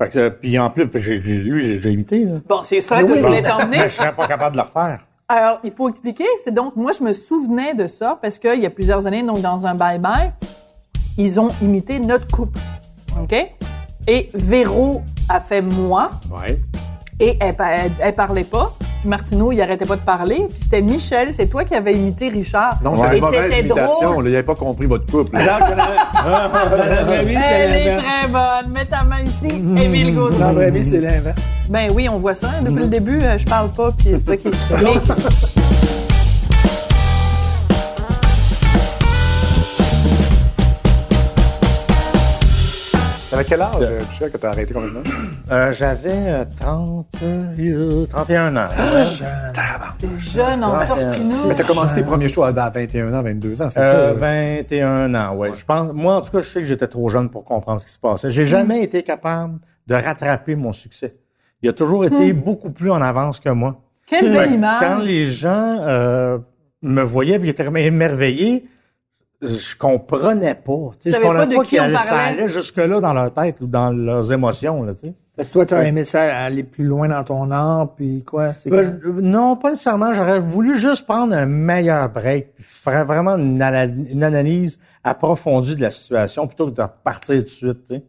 [0.01, 2.25] Fait que, puis en plus, j'ai, lui, j'ai déjà imité.
[2.25, 2.33] Là.
[2.47, 3.77] Bon, c'est ça que je voulais t'emmener.
[3.79, 4.99] Mais je serais pas capable de le refaire.
[5.27, 6.25] Alors, il faut expliquer.
[6.43, 9.41] C'est donc, moi, je me souvenais de ça parce qu'il y a plusieurs années, donc
[9.41, 10.31] dans un bye-bye,
[11.17, 12.59] ils ont imité notre couple.
[13.21, 13.35] OK?
[14.07, 16.57] Et Véro a fait moi Ouais.
[17.19, 18.73] et elle, elle, elle parlait pas.
[19.05, 20.45] Martineau, il arrêtait pas de parler.
[20.49, 22.77] Puis c'était Michel, c'est toi qui avais imité Richard.
[22.83, 24.11] Non, c'est une mauvaise c'était imitation.
[24.11, 24.23] drôle.
[24.25, 24.29] là.
[24.29, 25.35] Il n'avait pas compris votre couple.
[25.37, 25.75] Alors que dans,
[26.77, 28.71] dans la vraie vie, c'est Elle est très bonne.
[28.73, 30.37] Mets ta main ici, Émile Gaudreau.
[30.39, 31.39] Dans la vraie vie, c'est l'inverse.
[31.69, 32.47] Ben oui, on voit ça.
[32.49, 32.61] hein.
[32.63, 34.49] Depuis le début, euh, je parle pas, puis c'est toi qui...
[43.31, 44.99] T'avais quel âge, euh, Michel, que t'as arrêté complètement?
[45.51, 48.67] Euh, j'avais euh, 30, euh, 31 ans.
[49.97, 51.47] t'es jeune en torpineux.
[51.47, 54.13] Mais t'as commencé tes premiers shows à 21 ans, 22 ans, c'est Euh, ça?
[54.19, 55.51] 21 ans, ouais.
[55.57, 57.85] Je pense, moi, en tout cas, je sais que j'étais trop jeune pour comprendre ce
[57.85, 58.29] qui se passait.
[58.31, 61.15] J'ai jamais été capable de rattraper mon succès.
[61.61, 63.79] Il a toujours été beaucoup plus en avance que moi.
[64.07, 64.81] Quelle belle image.
[64.81, 66.37] Quand les gens euh,
[66.81, 68.65] me voyaient et étaient émerveillés,
[69.41, 70.91] je comprenais pas.
[70.99, 73.91] Tu sais, Tu je comprenais de pas ça allait jusque-là dans leur tête ou dans
[73.91, 74.83] leurs émotions.
[74.83, 75.13] Là, tu sais.
[75.35, 78.53] Parce que toi, t'as aimé ça aller plus loin dans ton art, puis quoi?
[78.53, 78.69] C'est?
[78.69, 80.13] Ben, je- non, pas nécessairement.
[80.13, 85.89] J'aurais voulu juste prendre un meilleur break, puis faire vraiment une, analyse approfondie de la
[85.89, 87.85] situation plutôt que de repartir tout de suite.
[87.87, 88.03] tu sais.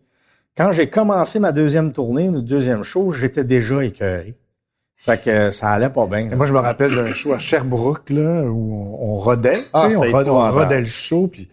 [0.57, 4.35] Quand j'ai commencé ma deuxième tournée, le deuxième show, j'étais déjà écœuré.
[5.05, 6.29] Fait que ça allait pas bien.
[6.37, 9.65] Moi, je me rappelle d'un show à Sherbrooke, là, où on, on rodait.
[9.73, 11.49] Ah, tu sais, on, rodait on rodait le show, puis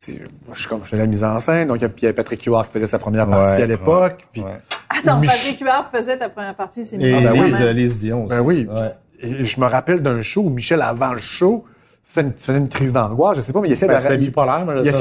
[0.00, 1.84] tu sais, moi, je suis comme, je fais la mise en scène, donc il y
[1.86, 4.26] a- puis il y avait Patrick Huard qui faisait sa première partie Ouais, à l'époque,
[4.36, 4.42] Ouais.
[4.90, 7.76] Attends, Mich- Patrick Huard faisait ta première partie, c'est Et une ben oui, Lise, même.
[7.76, 8.36] Lise Dion aussi.
[8.36, 8.68] Ben oui.
[8.70, 8.90] Ouais.
[9.20, 11.64] Et je me rappelle d'un show où Michel, avant le show,
[12.04, 14.00] fait une, faisait une crise d'angoisse, je sais pas, mais il essaie Ben, il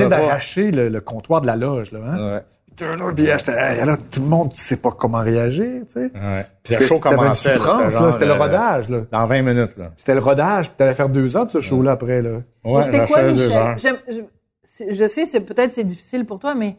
[0.09, 2.41] d'arracher le, le comptoir de la loge, là, hein.
[2.75, 5.99] Puis là, j'étais, hey, là, tout le monde, tu sais pas comment réagir, tu sais.
[5.99, 6.45] Ouais.
[6.63, 7.49] Puis le C'était- show commençait.
[7.49, 9.01] là, souffrance, là, c'était le euh, rodage, là.
[9.11, 9.91] Dans 20 minutes, là.
[9.97, 12.39] C'était le rodage, puis t'allais faire deux heures de ce show-là après, là.
[12.65, 13.75] Ouais, C'était quoi, Michel?
[13.77, 16.77] Je, je sais, c'est peut-être c'est difficile pour toi, mais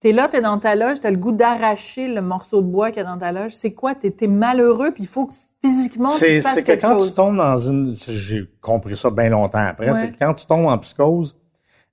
[0.00, 3.02] t'es là, t'es dans ta loge, t'as le goût d'arracher le morceau de bois qu'il
[3.02, 3.52] y a dans ta loge.
[3.52, 3.94] C'est quoi?
[3.94, 6.94] T'es t'es malheureux, puis il faut que physiquement tu C'est fasses c'est que quelque quand
[6.98, 7.10] chose.
[7.10, 9.98] tu tombes dans une, j'ai compris ça bien longtemps après, Ouais.
[10.00, 11.36] c'est que quand tu tombes en psychose,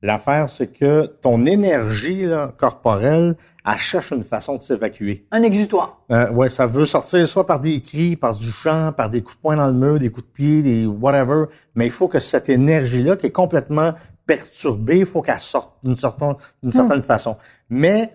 [0.02, 3.36] l'affaire c'est que ton énergie là, corporelle,
[3.66, 5.26] elle cherche une façon de s'évacuer.
[5.32, 6.02] Un exutoire.
[6.12, 9.38] Euh, ouais, ça veut sortir soit par des cris, par du chant, par des coups
[9.38, 12.20] de poing dans le mur, des coups de pied, des whatever, mais il faut que
[12.20, 13.94] cette énergie-là qui est complètement
[14.26, 17.38] perturbée, il faut qu'elle sorte d'une certaine, d'une certaine façon.
[17.70, 18.12] Mais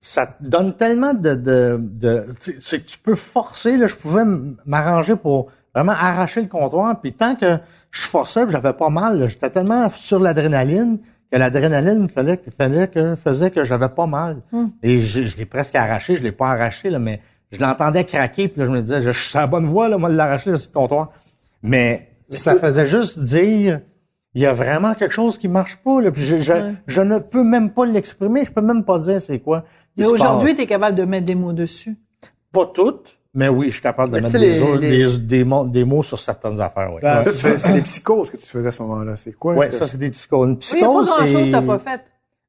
[0.00, 2.26] ça te donne tellement de,
[2.58, 3.76] c'est que tu peux forcer.
[3.76, 4.24] Là, je pouvais
[4.64, 6.98] m'arranger pour vraiment arracher le comptoir.
[7.00, 7.58] Puis tant que
[7.90, 9.28] je forçais, j'avais pas mal.
[9.28, 10.98] J'étais tellement sur l'adrénaline
[11.30, 14.38] que l'adrénaline fallait, que- fallait que faisait que j'avais pas mal.
[14.82, 16.16] Et je, je l'ai presque arraché.
[16.16, 17.20] Je l'ai pas arraché là, mais
[17.52, 18.48] je l'entendais craquer.
[18.48, 20.16] Puis là, je me disais, je, je suis à la bonne voie là, moi de
[20.16, 21.10] l'arracher ce comptoir.
[21.62, 23.80] Mais, ça faisait juste dire.
[24.34, 26.00] Il y a vraiment quelque chose qui marche pas.
[26.00, 26.52] Là, puis je, je,
[26.86, 28.44] je ne peux même pas l'exprimer.
[28.44, 29.64] Je peux même pas dire c'est quoi.
[29.96, 31.96] Mais aujourd'hui, t'es capable de mettre des mots dessus.
[32.52, 35.18] Pas toutes, Mais oui, je suis capable de Mais mettre des, les- autres- les- des,
[35.18, 37.00] des, mots, des mots sur certaines affaires, oui.
[37.02, 39.14] Ben, c'est des psychoses que tu faisais à ce moment-là.
[39.16, 39.54] C'est quoi?
[39.54, 40.48] Ouais, que- ça, c'est des psychoses.
[40.48, 42.00] Une Oui, il n'y a pas psychose, grand-chose que t'as pas fait.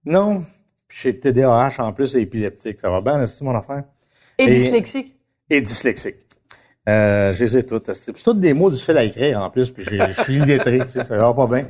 [0.06, 0.44] Non.
[0.88, 2.80] Puis J'ai TDAH en plus et épileptique.
[2.80, 3.84] Ça va bien, c'est mon affaire.
[4.40, 5.16] Et, Et- dyslexique.
[5.50, 6.16] Et dyslexique.
[6.90, 7.94] Euh, je les ai toutes.
[7.94, 10.90] C'est tous des mots difficiles à écrire en plus, puis j'ai- je suis illettré, tu
[10.90, 11.66] sais, ça va pas bien.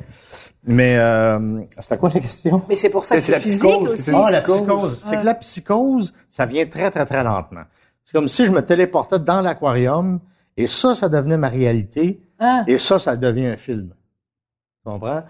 [0.64, 2.62] Mais euh, c'était quoi la question?
[2.68, 4.02] Mais c'est pour ça que C'est c'est la physique psychose, aussi.
[4.04, 4.58] c'est Ah, la psychose.
[4.62, 5.00] psychose.
[5.04, 7.64] C'est que la psychose, ça vient très, très, très lentement.
[8.04, 10.20] C'est comme si je me téléportais dans l'aquarium
[10.56, 12.64] et ça, ça devenait ma réalité Hein?
[12.66, 13.90] et ça, ça devient un film.
[13.90, 15.22] Tu comprends?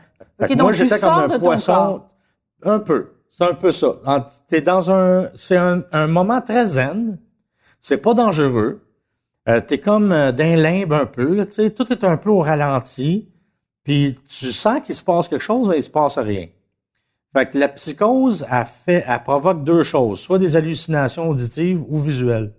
[0.56, 2.02] Moi, j'étais comme un poisson.
[2.62, 3.10] Un peu.
[3.28, 3.96] C'est un peu ça.
[4.48, 7.18] T'es dans un, c'est un, un moment très zen.
[7.80, 8.80] C'est pas dangereux.
[9.48, 11.70] Euh, t'es comme euh, d'un limbe un peu, tu sais.
[11.70, 13.28] Tout est un peu au ralenti.
[13.84, 16.46] Puis tu sens qu'il se passe quelque chose, mais il se passe rien.
[17.34, 20.20] Fait que la psychose, elle fait, elle provoque deux choses.
[20.20, 22.52] Soit des hallucinations auditives ou visuelles.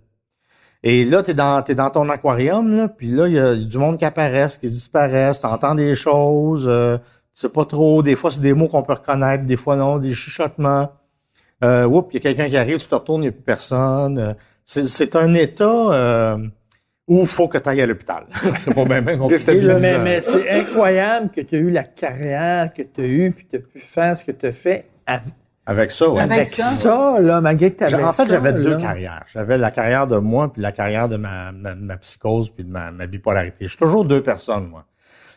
[0.86, 3.78] Et là, t'es dans, t'es dans ton aquarium, là, puis là, il y a du
[3.78, 8.30] monde qui apparaissent, qui disparaissent, t'entends des choses, euh, tu sais pas trop, des fois,
[8.30, 10.92] c'est des mots qu'on peut reconnaître, des fois non, des chuchotements.
[11.64, 13.40] Euh, oups, il y a quelqu'un qui arrive, tu te retournes, il n'y a plus
[13.40, 14.18] personne.
[14.18, 14.34] Euh,
[14.66, 16.36] c'est, c'est un état euh,
[17.08, 18.26] où il faut que tu ailles à l'hôpital.
[18.58, 19.60] c'est pas bien, bien compliqué.
[19.62, 19.78] là.
[19.80, 23.46] Mais, mais c'est incroyable que tu as eu la carrière que tu as eue, puis
[23.48, 24.84] tu as pu faire ce que tu as fait
[25.66, 26.20] avec, ça, ouais.
[26.20, 26.62] Avec ça.
[26.64, 28.76] ça, là, malgré que tu avais En fait, j'avais deux là.
[28.76, 29.24] carrières.
[29.32, 32.70] J'avais la carrière de moi, puis la carrière de ma, ma, ma psychose, puis de
[32.70, 33.64] ma, ma bipolarité.
[33.64, 34.84] Je suis toujours deux personnes, moi.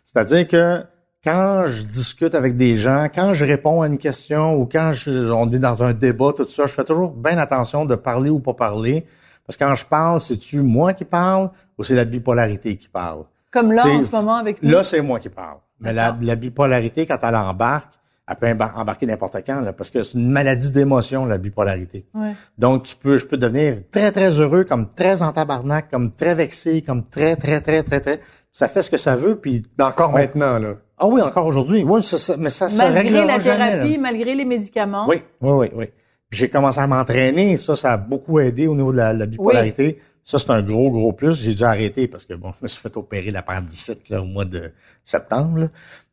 [0.05, 0.83] C'est-à-dire que
[1.23, 5.31] quand je discute avec des gens, quand je réponds à une question ou quand je-
[5.31, 8.39] on est dans un débat, tout ça, je fais toujours bien attention de parler ou
[8.39, 9.05] pas parler.
[9.45, 13.23] Parce que quand je parle, c'est-tu moi qui parle ou c'est la bipolarité qui parle?
[13.51, 14.69] Comme là, T'sais, en ce moment, avec nous.
[14.69, 15.57] Là, c'est moi qui parle.
[15.79, 17.93] Mais la bipolarité, quand elle embarque,
[18.29, 22.05] elle peut embar- embarquer n'importe quand, là, parce que c'est une maladie d'émotion, la bipolarité.
[22.13, 22.33] Ouais.
[22.57, 26.35] Donc, tu peux, je peux devenir très, très heureux, comme très en tabarnak, comme très
[26.35, 28.19] vexé, comme très, très, très, très, très.
[28.51, 29.63] Ça fait ce que ça veut, puis...
[29.79, 30.73] Encore maintenant, là.
[30.97, 31.83] Ah oui, encore aujourd'hui.
[31.83, 35.05] Oui, ça, ça- mais ça se Malgré la jamais, thérapie, malgré les médicaments.
[35.07, 35.85] Oui, oui, oui, oui.
[36.29, 37.55] Puis j'ai commencé à m'entraîner.
[37.57, 39.99] Ça, ça a beaucoup aidé au niveau de la, la bipolarité.
[40.29, 41.35] Ça, c'est un gros, gros plus.
[41.41, 44.43] J'ai dû arrêter parce que, bon, je me suis fait opérer l'appendicite là, au mois
[44.43, 44.71] de
[45.05, 45.57] septembre.
[45.59, 45.67] là.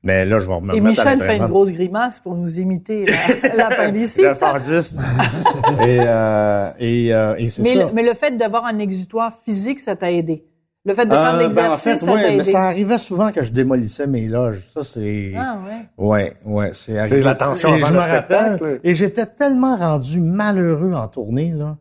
[0.04, 2.60] Mais là, je vais me Et remettre à Michel fait une grosse grimace pour nous
[2.60, 4.22] imiter la- l'appendicite.
[4.22, 4.96] L'appendicite.
[5.80, 7.86] et euh, et, euh, et c'est mais, ça.
[7.86, 10.44] le, mais le fait d'avoir un exutoire physique, ça t'a aidé?
[10.86, 12.42] Le fait de faire de Euh, ben, l'exercice, en fait, ça ouais, t'a mais aidé?
[12.44, 14.68] ça arrivait souvent que je démolissais mes loges.
[14.74, 15.32] Ça, c'est...
[15.36, 15.58] Ah
[15.98, 16.06] ouais.
[16.06, 17.22] Ouais, ouais, c'est arrivé.
[17.22, 18.80] la tension Et avant je le me rappelle, spectacle.
[18.84, 21.78] Et j'étais tellement rendu malheureux en tournée, là.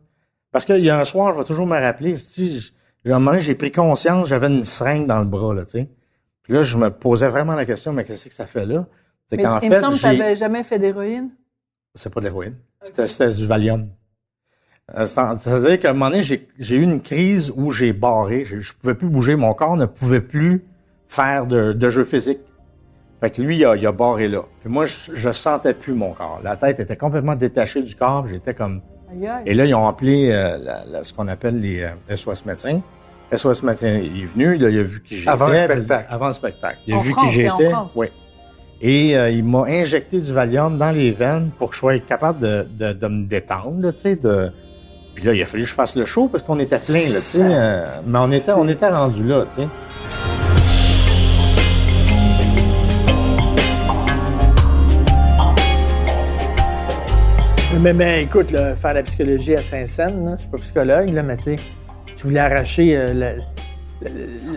[0.54, 2.72] Parce qu'il y a un soir, je vais toujours me rappeler, si,
[3.04, 5.72] à un moment donné, j'ai pris conscience, j'avais une seringue dans le bras, là, tu
[5.72, 5.88] sais.
[6.44, 8.86] Puis là, je me posais vraiment la question, mais qu'est-ce que ça fait là?
[9.28, 11.30] C'est Mais qu'en il me fait, semble que j'ai- t'avais jamais fait d'héroïne?
[11.96, 12.54] c'est pas de l'héroïne.
[12.84, 13.88] C'était, c'était du Valium.
[14.96, 18.44] Euh, c'est- C'est-à-dire qu'à un moment donné, j'ai, eu une crise où j'ai barré.
[18.44, 19.34] Je, je pouvais plus bouger.
[19.34, 20.62] Mon corps ne pouvait plus
[21.08, 22.38] faire de, de jeu physique.
[23.20, 24.42] Fait que lui, il a, il a barré là.
[24.60, 26.40] Puis moi, je, je sentais plus mon corps.
[26.44, 28.28] La tête était complètement détachée du corps.
[28.28, 28.82] J'étais comme...
[29.46, 32.80] Et là, ils ont appelé euh, la- la- ce qu'on appelle les euh, SOS médecins.
[33.34, 35.30] SOS médecin il est venu, là, il a vu qui j'étais.
[35.30, 36.06] Avant le spectacle.
[36.10, 36.78] Avant le spectacle.
[36.86, 37.70] Il a En vu France, qui j'étais.
[37.96, 38.06] Oui.
[38.82, 42.40] Et euh, il m'a injecté du Valium dans les veines pour que je sois capable
[42.40, 44.50] de, de, de me détendre, tu sais, de...
[45.14, 47.06] Puis là, il a fallu que je fasse le show parce qu'on était plein, là,
[47.06, 47.38] tu sais.
[47.40, 49.68] euh, mais on était, on était rendu là, tu sais.
[57.80, 61.22] Mais, mais écoute, là, faire la psychologie à Saint-Saëns, là, je suis pas psychologue, là,
[61.22, 61.56] mais tu sais,
[62.16, 63.40] tu voulais arracher euh, la, la,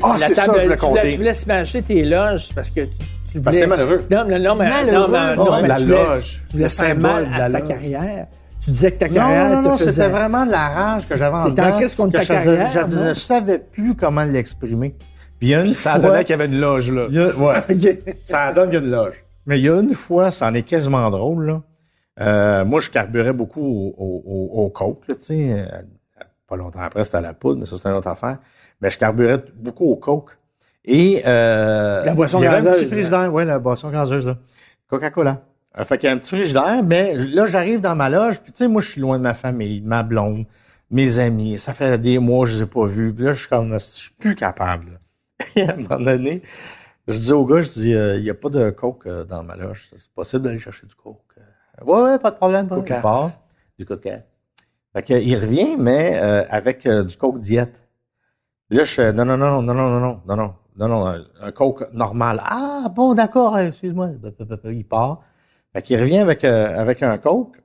[0.03, 1.11] Ah, la c'est ça, table, je voulais tu, voulais, compter.
[1.11, 2.89] tu voulais smasher tes loges parce que tu,
[3.31, 3.61] tu Parce que voulais...
[3.61, 3.99] t'es malheureux.
[4.11, 4.91] Non, mais, non, mais, Malheureux.
[4.99, 7.25] non, mais, non, Ouais, mais la tu voulais, loge, tu voulais le faire symbole mal
[7.29, 7.67] de à la ta loge.
[7.67, 8.27] carrière.
[8.63, 9.91] Tu disais que ta carrière Non, non, te non, faisait...
[9.91, 12.71] c'était vraiment de la rage que j'avais en T'étais en crise contre ta je carrière,
[12.71, 13.03] Je non?
[13.09, 14.95] ne savais plus comment l'exprimer.
[15.39, 15.99] Puis il y a une Ça fois...
[16.09, 17.03] donnait qu'il y avait une loge, là.
[17.03, 18.15] A- ouais.
[18.23, 19.13] ça donne qu'il y a une loge.
[19.45, 21.61] Mais il y a une fois, ça en est quasiment drôle, là.
[22.19, 23.61] Euh, moi, je carburais beaucoup
[23.97, 25.67] au, au, au, coke, là, tu sais.
[25.69, 28.39] Euh, Pas longtemps après, c'était à la poudre, mais ça, c'est une autre affaire.
[28.81, 30.37] Mais je carburais beaucoup au coke.
[30.85, 34.25] Et, euh, La boisson il y avait un gazeuse, petit frigidaire, ouais, la boisson gazeuse,
[34.25, 34.37] là.
[34.89, 35.41] Coca-Cola.
[35.77, 38.51] Euh, fait qu'il y a un petit frigidaire, mais là, j'arrive dans ma loge, puis
[38.51, 40.45] tu sais, moi, je suis loin de ma famille, de ma blonde,
[40.89, 41.57] mes amis.
[41.57, 43.13] Ça fait des mois que je les ai pas vus.
[43.13, 45.45] Puis là, je suis comme, je suis plus capable, là.
[45.55, 46.41] Et à un moment donné,
[47.07, 49.43] je dis au gars, je dis, euh, il n'y a pas de coke euh, dans
[49.43, 49.89] ma loge.
[49.95, 51.21] C'est possible d'aller chercher du coke.
[51.81, 52.67] Euh, ouais, ouais, pas de problème.
[52.67, 52.75] Pas.
[52.75, 52.97] Coca.
[52.97, 53.31] Il part,
[53.77, 54.19] du coca.
[54.93, 57.75] Fait que, il revient, mais euh, avec euh, du coke diète.
[58.69, 61.23] Là, je fais, non, non, non, non, non, non, non, non, non, non, non, un,
[61.41, 62.41] un coke normal.
[62.45, 64.09] Ah, bon, d'accord, euh, excuse-moi.
[64.65, 65.21] Il part.
[65.73, 67.61] Fait qu'il revient avec, euh, avec un coke.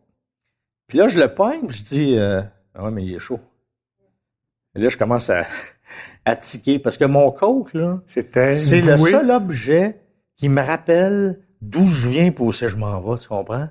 [0.86, 2.42] Puis là, je le pogne, je dis, euh,
[2.74, 3.40] ah ouais, mais il est chaud.
[4.74, 5.44] Et là, je commence à,
[6.24, 8.54] à tiquer parce que mon coke, là, C'était.
[8.54, 10.00] c'est le seul objet
[10.36, 13.68] qui me rappelle d'où je viens pour où je m'en vais, tu comprends?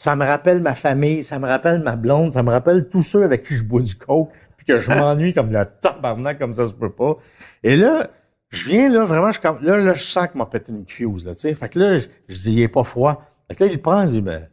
[0.00, 3.22] Ça me rappelle ma famille, ça me rappelle ma blonde, ça me rappelle tous ceux
[3.22, 6.64] avec qui je bois du coke, puis que je m'ennuie comme le tabarnak, comme ça
[6.64, 7.18] se peut pas.
[7.62, 8.08] Et là,
[8.48, 11.34] je viens là, vraiment, je, là, là, je sens qu'il m'a pété une fuse, là,
[11.34, 11.54] tu sais.
[11.54, 13.22] Fait que là, je, je dis, il est pas froid.
[13.46, 14.48] Fait que là, il le prend, il dit, ben,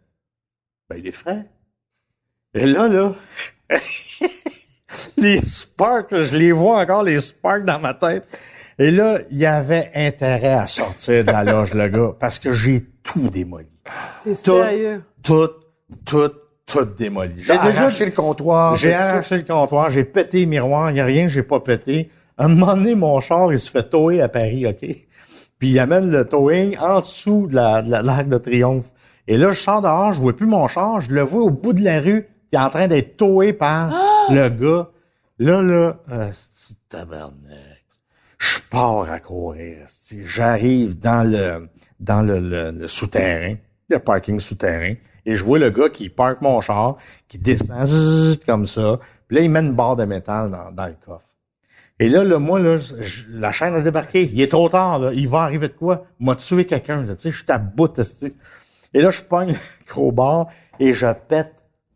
[0.89, 1.45] ben, il est frais.
[2.53, 3.15] Et là, là,
[5.15, 8.27] les sparks, je les vois encore, les sparks dans ma tête.
[8.79, 12.51] Et là, il y avait intérêt à sortir de la loge, le gars, parce que
[12.51, 13.76] j'ai tout démoli.
[14.23, 15.03] T'es Tout, sérieux?
[15.23, 15.49] tout,
[16.05, 16.31] tout,
[16.65, 17.43] tout démoli.
[17.43, 18.75] J'ai arraché le comptoir.
[18.75, 18.95] J'ai tout.
[18.95, 22.09] arraché le comptoir, j'ai pété les miroirs, il n'y a rien que j'ai pas pété.
[22.37, 24.79] À un moment donné, mon char, il se fait tower à Paris, OK?
[25.59, 28.85] Puis il amène le towing en dessous de la, de la- l'arc de triomphe.
[29.27, 31.73] Et là, je sors dehors, je vois plus mon char, je le vois au bout
[31.73, 33.91] de la rue, il est en train d'être towé par
[34.29, 34.89] le gars.
[35.39, 37.83] Là, là, euh, c'est tabarnak?
[38.37, 39.87] Je pars à courir.
[40.25, 41.67] J'arrive dans le
[41.99, 43.55] dans le, le- le souterrain,
[43.89, 44.93] le parking souterrain,
[45.25, 46.97] et je vois le gars qui parque mon char,
[47.27, 48.99] qui descend zzz, comme ça.
[49.27, 51.23] Puis là, il met une barre de métal dans, dans le coffre.
[51.99, 54.29] Et là, là, moi, là, je- je- la chaîne a débarqué.
[54.31, 55.11] Il est trop tard, là.
[55.13, 56.05] Il va arriver de quoi?
[56.19, 57.15] M'a tué quelqu'un, là.
[57.15, 57.99] Tu sais, je suis à bout.
[58.93, 60.47] Et là, je pogne le crowbar
[60.79, 61.53] et je pète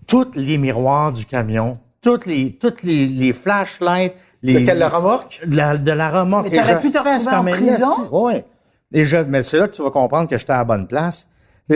[0.08, 5.40] tous les miroirs du camion, toutes les, toutes les, les flashlights, les, Lequel, la remorque?
[5.46, 6.50] de la, de la remorque.
[6.52, 8.10] Mais t'aurais pu te retrouver en prison?
[8.26, 8.44] Ouais.
[8.92, 11.28] Et je, mais c'est là que tu vas comprendre que j'étais à la bonne place.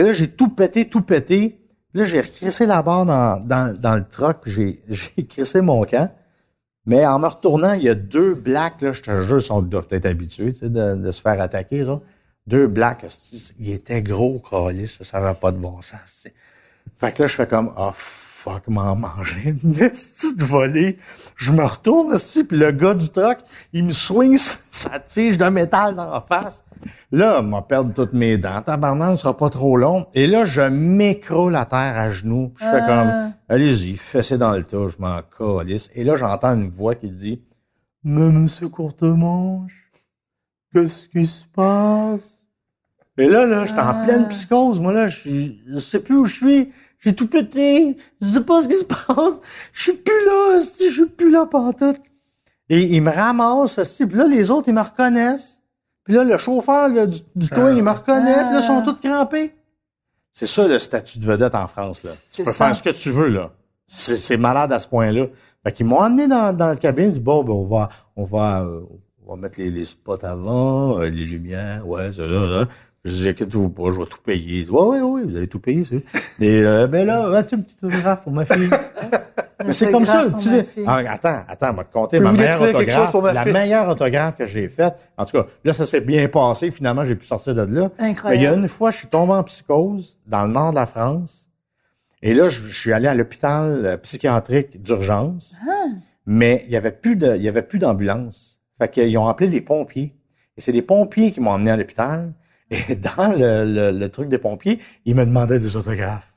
[0.02, 1.60] Là, j'ai tout pété, tout pété.
[1.94, 6.12] Là, j'ai recrissé la barre dans, dans, dans le truck, puis j'ai, crissé mon camp.
[6.84, 9.88] Mais en me retournant, il y a deux blacks, là, je te jure, ils doivent
[9.90, 12.00] être habitués, de, de se faire attaquer, là.
[12.46, 16.32] Deux blacks, esti, ils étaient gros, calices, ça, ça avait pas de bon sens, tu.
[16.96, 17.90] Fait que là, je fais comme, oh
[18.46, 20.98] fuck, m'en manger une esti de volée.
[21.34, 23.38] Je me retourne, esti, puis le gars du truck,
[23.72, 24.38] il me swing
[24.70, 26.62] sa tige de métal dans la face.
[27.12, 28.62] Là, m'a perdre toutes mes dents.
[28.62, 30.06] Tabarnak, ce sera pas trop long.
[30.14, 32.52] Et là, je m'écroule à terre à genoux.
[32.54, 35.90] puis Je fais comme, allez-y, fessez dans le tas, je m'en calisse.
[35.94, 37.42] Et là, j'entends une voix qui dit,
[38.04, 39.90] mais monsieur Courtemanche,
[40.72, 42.36] qu'est-ce qui se passe?
[43.18, 44.78] Et là, là, j'étais en pleine psychose.
[44.78, 46.72] Moi, là, je, je sais plus où je suis.
[47.00, 47.96] J'ai tout pété.
[48.20, 49.34] Je sais pas ce qui se passe.
[49.72, 52.00] Je suis plus là, je suis plus là pantoute.
[52.68, 54.06] Et il me ramasse, esti.
[54.06, 55.55] Puis là, les autres, ils me reconnaissent.
[56.06, 58.32] Puis là, le chauffeur là, du, du towing, il me reconnaît.
[58.32, 59.54] Puis là, ils sont tous crampés.
[60.32, 62.12] C'est ça, le statut de vedette en France, là.
[62.32, 62.66] Tu peux ça.
[62.66, 63.50] faire ce que tu veux, là.
[63.88, 65.26] C'est c'est malade à ce point-là.
[65.64, 67.06] Fait qu'ils m'ont emmené dans, dans le cabine.
[67.06, 68.82] Ils disent, bon, ben, on va, on va, euh,
[69.26, 72.68] on va mettre les, les spots avant, euh, les lumières, ouais, ça, là, là.
[73.06, 74.58] Je dis, inquiétez-vous pas, je vais tout payer.
[74.58, 76.02] Ils disent, ouais, ouais, ouais, vous allez tout payer, c'est.
[76.44, 78.68] Et, euh, ben là, as-tu un petit autographe pour ma fille?
[79.64, 80.84] Mais c'est comme ça, tu ma fille.
[80.86, 83.12] Ah, attends, attends, on va te compter ma meilleure détruire quelque chose autographe.
[83.12, 83.52] pour ma la fille?
[83.52, 84.94] meilleure autographe que j'ai faite.
[85.16, 86.72] En tout cas, là, ça s'est bien passé.
[86.72, 87.90] Finalement, j'ai pu sortir de là.
[87.98, 88.28] Incroyable.
[88.28, 90.74] Mais il y a une fois, je suis tombé en psychose dans le nord de
[90.74, 91.48] la France.
[92.22, 95.54] Et là, je, je suis allé à l'hôpital euh, psychiatrique d'urgence.
[96.26, 98.60] Mais il y avait plus de, il y avait plus d'ambulance.
[98.78, 100.14] Fait qu'ils ont appelé les pompiers.
[100.56, 102.32] Et c'est les pompiers qui m'ont emmené à l'hôpital.
[102.70, 106.32] Et dans le, le, le truc des pompiers, ils me demandaient des autographes.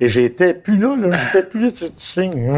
[0.00, 1.18] Et j'étais plus là, là.
[1.32, 2.52] J'étais plus là, tu signes.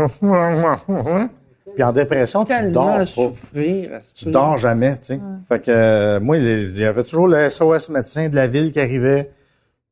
[1.74, 3.07] Puis en dépression, tu dors pas.
[3.07, 3.90] souffrir.
[4.14, 5.20] Tu dors jamais, tu sais.
[5.48, 8.80] Fait que euh, moi, il y avait toujours le SOS médecin de la ville qui
[8.80, 9.30] arrivait,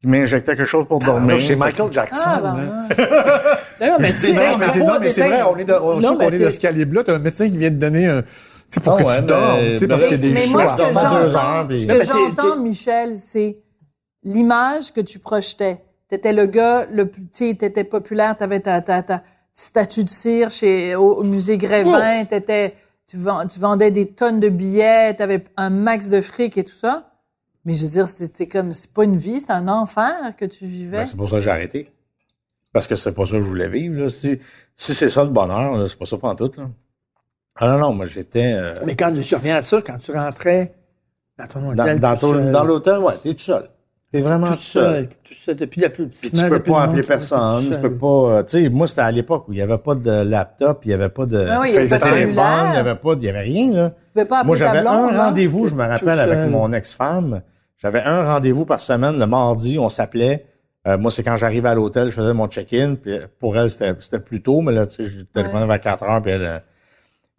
[0.01, 1.41] qui m'injectait quelque chose pour dormir.
[1.41, 2.23] C'est Michael Jackson.
[2.25, 3.07] Ah, ben, hein.
[3.81, 6.39] Non, mais tu sais, Non, mais c'est vrai, on est de, on, Non, on est
[6.39, 7.03] de ce calibre-là.
[7.05, 8.23] T'as un médecin qui vient te donner un,
[8.75, 10.35] sais, pour Ah que ouais, tu mais- dormes, sais, parce mais- qu'il y a des
[10.35, 13.59] mais moi, ce que j'entends, heures, puis- ce Michel, c'est
[14.25, 15.81] l'image que tu projetais.
[16.09, 19.23] T'étais le gars, le plus, tu t'étais populaire, t'avais ta, ta, ta
[19.55, 22.75] statue de cire chez, au, au musée Grévin, t'étais,
[23.07, 26.73] tu, vend- tu vendais des tonnes de billets, t'avais un max de fric et tout
[26.75, 27.09] ça.
[27.65, 30.67] Mais je veux dire, c'était comme, c'est pas une vie, c'est un enfer que tu
[30.67, 30.99] vivais.
[30.99, 31.91] Ben, c'est pour ça que j'ai arrêté.
[32.73, 34.03] Parce que c'est pas ça que je voulais vivre.
[34.03, 34.11] Là.
[34.11, 34.41] Si,
[34.77, 36.51] si c'est ça le bonheur, là, c'est pas ça pour tout.
[36.57, 36.69] Là.
[37.57, 40.73] Ah non, non, moi j'étais euh, Mais quand tu reviens à ça, quand tu rentrais
[41.39, 43.69] dans ton dans, hôtel, dans, seul, dans l'hôtel, ouais, t'es tout seul.
[44.13, 44.95] T'es vraiment tout tout seul.
[45.05, 48.07] seul, tout seul, depuis la plus Puis tu peux pas appeler personne, tu peux pas.
[48.07, 50.91] euh, Tu sais, moi c'était à l'époque où il y avait pas de laptop, il
[50.91, 52.67] y avait pas de Ah oui, il y avait pas de téléphone, cellulaire.
[52.71, 53.91] il y avait pas, il y avait rien là.
[53.91, 55.25] tu pouvais pas appeler Moi, j'avais un là.
[55.27, 57.43] rendez-vous, je me rappelle, avec mon ex-femme.
[57.79, 59.19] J'avais un rendez-vous par semaine.
[59.19, 60.47] Le mardi, on s'appelait.
[60.87, 62.95] Euh, moi, c'est quand j'arrivais à l'hôtel, je faisais mon check-in.
[62.95, 66.03] Puis pour elle, c'était c'était plus tôt, mais là, tu sais, je téléphonais vers 4
[66.05, 66.23] heures.
[66.23, 66.59] Puis elle, euh,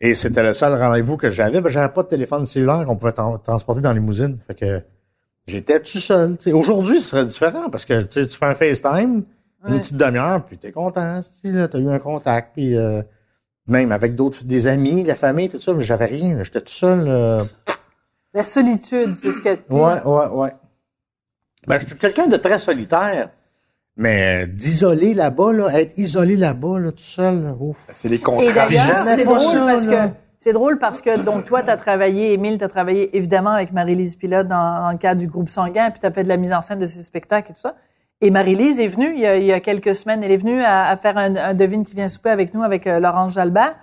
[0.09, 1.61] et c'était le seul rendez-vous que j'avais.
[1.61, 4.37] Ben, j'avais pas de téléphone cellulaire qu'on pouvait tran- transporter dans les limousines.
[4.47, 4.81] Fait que
[5.47, 6.37] j'étais tout seul.
[6.53, 9.23] Aujourd'hui, ce serait différent parce que tu fais un FaceTime,
[9.67, 11.21] une petite demi-heure, puis t'es content.
[11.41, 12.75] Tu t'as eu un contact, puis...
[12.77, 13.01] Euh,
[13.65, 16.35] même avec d'autres, des amis, la famille, tout ça, mais j'avais rien.
[16.35, 16.43] là.
[16.43, 17.05] J'étais tout seul.
[17.07, 17.45] euh,
[18.33, 20.51] La solitude, c'est ce que tu Ouais, ouais, ouais.
[21.65, 23.29] Ben, je suis quelqu'un de très solitaire.
[23.95, 27.77] Mais d'isoler là-bas, là, être isolé là-bas, là, tout seul, là, ouf.
[27.91, 28.55] C'est les Et contrastes.
[28.55, 30.07] d'ailleurs, J'aimais c'est drôle ça, parce là.
[30.07, 34.15] que c'est drôle parce que donc toi t'as travaillé, Émile t'as travaillé évidemment avec Marie-Lise
[34.17, 36.61] Pilote dans, dans le cadre du groupe sanguin, puis t'as fait de la mise en
[36.61, 37.75] scène de ses spectacles et tout ça.
[38.19, 40.61] Et Marie-Lise est venue il y, a, il y a quelques semaines, elle est venue
[40.61, 43.75] à, à faire un, un devine qui vient souper avec nous avec euh, Laurence Jalbert.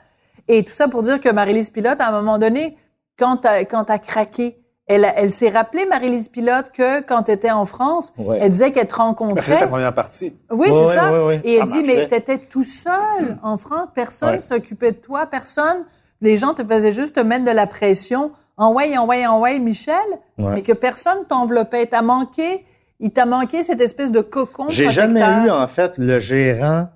[0.48, 2.76] Et tout ça pour dire que Marie-Lise Pilote, à un moment donné,
[3.18, 4.58] quand t'as quand t'as craqué,
[4.94, 8.38] elle, elle s'est rappelée Marie-Lise Pilote que quand t'étais en France, Ouais.
[8.42, 9.54] elle disait qu'elle te Elle a fait rencontrait.
[9.54, 10.34] sa première partie.
[10.50, 11.12] Oui, Ouais, c'est ouais, ça.
[11.12, 11.40] ouais, ouais.
[11.44, 11.96] Et Ça elle dit, marchait.
[12.00, 14.40] mais t'étais tout seul en France, personne Ouais.
[14.40, 15.84] s'occupait de toi, personne.
[16.20, 18.32] Les gens te faisaient juste te mettre de la pression.
[18.56, 19.94] En ouais, en ouais, en ouais, Michel.
[20.38, 20.52] Ouais.
[20.54, 21.86] Mais que personne t'enveloppait.
[21.86, 22.66] T'as manqué,
[22.98, 26.88] il t'a manqué cette espèce de cocon J'ai jamais eu, en fait, le gérant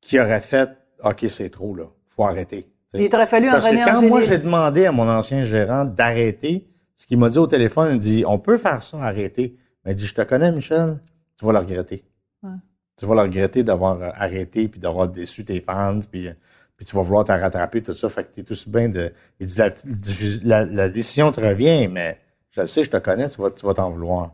[0.00, 0.70] qui aurait fait,
[1.04, 1.84] OK, c'est trop, là.
[2.16, 2.66] Faut arrêter.
[2.94, 3.02] Tu.
[3.02, 5.84] Il t'aurait fallu un Parce que René quand moi, j'ai demandé à mon ancien gérant
[5.84, 6.66] d'arrêter,
[6.98, 9.56] ce qu'il m'a dit au téléphone, il dit, on peut faire ça, arrêter.
[9.84, 10.98] Mais il dit, je te connais, Michel,
[11.36, 12.04] tu vas le regretter.
[12.42, 12.50] Ouais.
[12.96, 16.32] Tu vas le regretter d'avoir euh, arrêté, puis d'avoir déçu tes fans, puis, euh,
[16.76, 18.08] puis tu vas vouloir te rattraper, tout ça.
[18.08, 19.12] Fait que t'es tout bien de...
[19.38, 19.70] Il dit, la,
[20.42, 22.18] la, la décision te revient, mais
[22.50, 24.32] je le sais, je te connais, tu vas, tu vas t'en vouloir.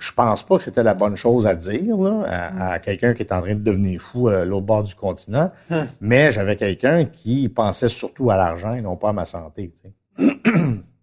[0.00, 3.22] Je pense pas que c'était la bonne chose à dire là, à, à quelqu'un qui
[3.22, 5.52] est en train de devenir fou à l'autre bord du continent,
[6.00, 9.72] mais j'avais quelqu'un qui pensait surtout à l'argent et non pas à ma santé.
[9.76, 10.34] tu sais.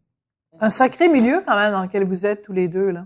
[0.64, 3.02] Un sacré milieu quand même dans lequel vous êtes tous les deux là.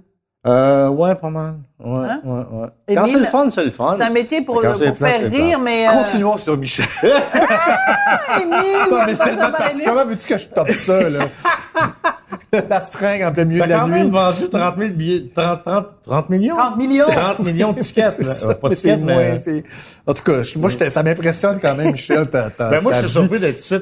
[0.46, 1.56] Euh, ouais, pas mal.
[1.84, 2.22] Ouais, Hein?
[2.24, 2.68] ouais, ouais.
[2.88, 3.96] Et Quand c'est le fun, c'est le fun.
[3.98, 5.88] C'est un métier pour, plate, faire rire, mais...
[5.88, 6.86] euh, Continuons sur Michel.
[8.42, 8.52] Émile,
[8.92, 11.26] Non, mais c'était pas parce comment veux-tu que je tape ça, là?
[12.70, 14.10] La seringue en plein milieu de la quand même nuit.
[14.12, 16.56] vendu 30 000 billets, 30, 30, 30 millions?
[16.56, 17.06] 30 millions.
[17.08, 18.12] 30 millions de tickets.
[18.22, 18.52] C'est là.
[18.52, 19.14] Euh, Pas de mais c'est tickets, mais...
[19.30, 19.64] moins, c'est-
[20.06, 22.30] En tout cas, moi, ça m'impressionne quand même, Michel.
[22.30, 23.76] ta- ta- Ben moi, ta je suis surpris d'être ici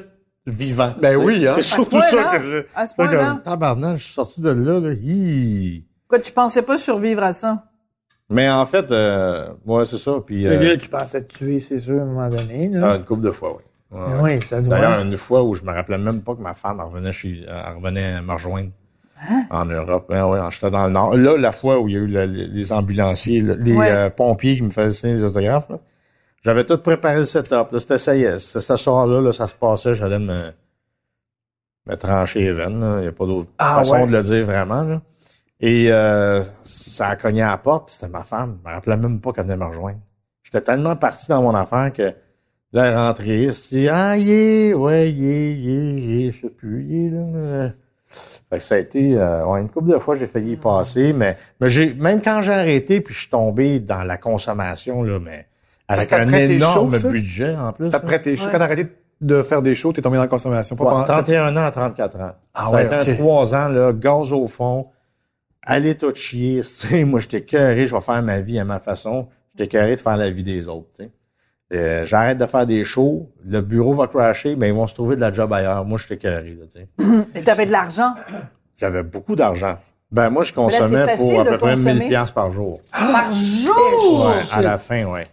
[0.47, 0.93] vivant.
[1.01, 1.51] Ben oui, hein.
[1.55, 2.65] C'est ce surtout ça que je...
[2.75, 3.29] à ce point-là.
[3.31, 4.93] comme, Tabarnak, je suis sorti de là, là.
[4.93, 5.84] hi.
[6.08, 7.63] Pourquoi tu pensais pas survivre à ça?
[8.29, 10.13] Mais en fait, euh, ouais, c'est ça.
[10.25, 12.69] Puis, euh, Là, tu pensais te tuer, c'est sûr, à un moment donné.
[12.69, 12.91] Là.
[12.91, 13.63] ah, une couple de fois, oui.
[13.97, 14.77] Ouais, oui, ça doit.
[14.79, 17.45] D'ailleurs, une fois où je me rappelais même pas que ma femme elle revenait chez,
[17.47, 18.71] elle revenait me rejoindre
[19.51, 20.08] en Europe.
[20.10, 21.15] Ouais, ouais, j'étais dans le Nord.
[21.15, 23.89] Là, la fois où il y a eu le- les ambulanciers, le- les Ouais.
[23.91, 25.77] euh, pompiers qui me faisaient signer des autographes, là,
[26.45, 27.71] j'avais tout préparé le setup.
[27.71, 28.39] Là, c'était ça y est.
[28.39, 30.51] C'était ce soir-là, là, ça se passait, j'allais me,
[31.88, 32.86] me trancher les veines.
[32.97, 34.08] Il n'y a pas d'autre Ah, façon ouais.
[34.08, 34.84] de le dire vraiment.
[34.84, 35.01] Là.
[35.60, 38.60] Et euh, ça a cogné à la porte, puis c'était ma femme.
[38.63, 39.99] Je me rappelais même pas qu'elle venait me rejoindre.
[40.43, 42.13] J'étais tellement parti dans mon affaire que
[42.73, 46.49] là, elle est rentrée, elle s'est dit, ah, est, ouais, est, il est, je sais
[46.49, 47.71] plus, est, là.
[48.49, 51.12] Fait que ça a été, euh, ouais, une couple de fois, j'ai failli y passer,
[51.12, 55.19] mais, mais j'ai, même quand j'ai arrêté, puis je suis tombé dans la consommation, là,
[55.19, 55.47] mais
[55.87, 57.93] avec un énorme shows, budget, en plus.
[57.93, 58.87] Après tes shows, quand t'as arrêté
[59.21, 60.75] de faire des shows, t'es tombé dans la consommation.
[60.75, 62.31] Pas Ouais, pendant- 31 ans à 34 ans.
[62.53, 64.87] Ah ça ouais, a été un 3 ans, là, gaz au fond,
[65.61, 66.61] aller tout chier.
[66.63, 69.27] Tu sais, moi, j'étais carré, je vais faire ma vie à ma façon.
[69.57, 71.11] J'étais carré de faire la vie des autres, tu sais.
[71.73, 75.15] Euh, J'arrête de faire des shows, le bureau va crasher, mais ils vont se trouver
[75.15, 75.83] de la job ailleurs.
[75.85, 76.87] Moi, j'étais carré, là, tu sais.
[77.33, 78.13] Mais t'avais de l'argent?
[78.77, 79.77] J'avais beaucoup d'argent.
[80.11, 81.93] Ben, moi, je là, consommais facile pour à peu près consommer.
[81.95, 82.81] 1000 piastres par jour.
[82.91, 84.27] Par jour!
[84.27, 85.23] Ouais, à la fin, ouais.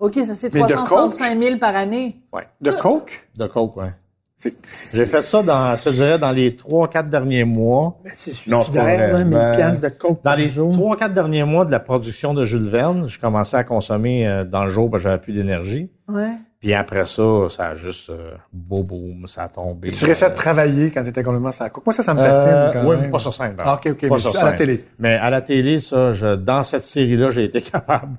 [0.00, 2.16] OK, ça c'est Mais de 365 000 par année.
[2.32, 2.46] Ouais.
[2.60, 3.28] De coke?
[3.38, 3.92] De coke, ouais.
[4.36, 7.98] C'est- J'ai fait ça dans, je te dirais, dans les trois, quatre derniers mois.
[8.14, 11.44] C'est Non, c'est suicidaire, là, 1000 Ben, piastres de coke Dans les trois, quatre derniers
[11.44, 14.90] mois de la production de Jules Verne, je commençais à consommer euh, dans le jour
[14.90, 15.90] parce que j'avais plus d'énergie.
[16.08, 16.30] Ouais.
[16.58, 19.90] Puis après ça, ça a juste euh, beau boum, ça a tombé.
[19.92, 21.84] Tu restais à travailler quand t'étais complètement sur la coke.
[21.84, 23.00] Moi, ça, ça me fascine Euh, quand oui, même.
[23.02, 23.54] mais pas sur scène.
[23.56, 24.84] par Ah, ok, ok, Pas mais sur à la télé.
[24.98, 28.16] Mais à la télé, ça, je, dans cette série-là, j'ai été capable.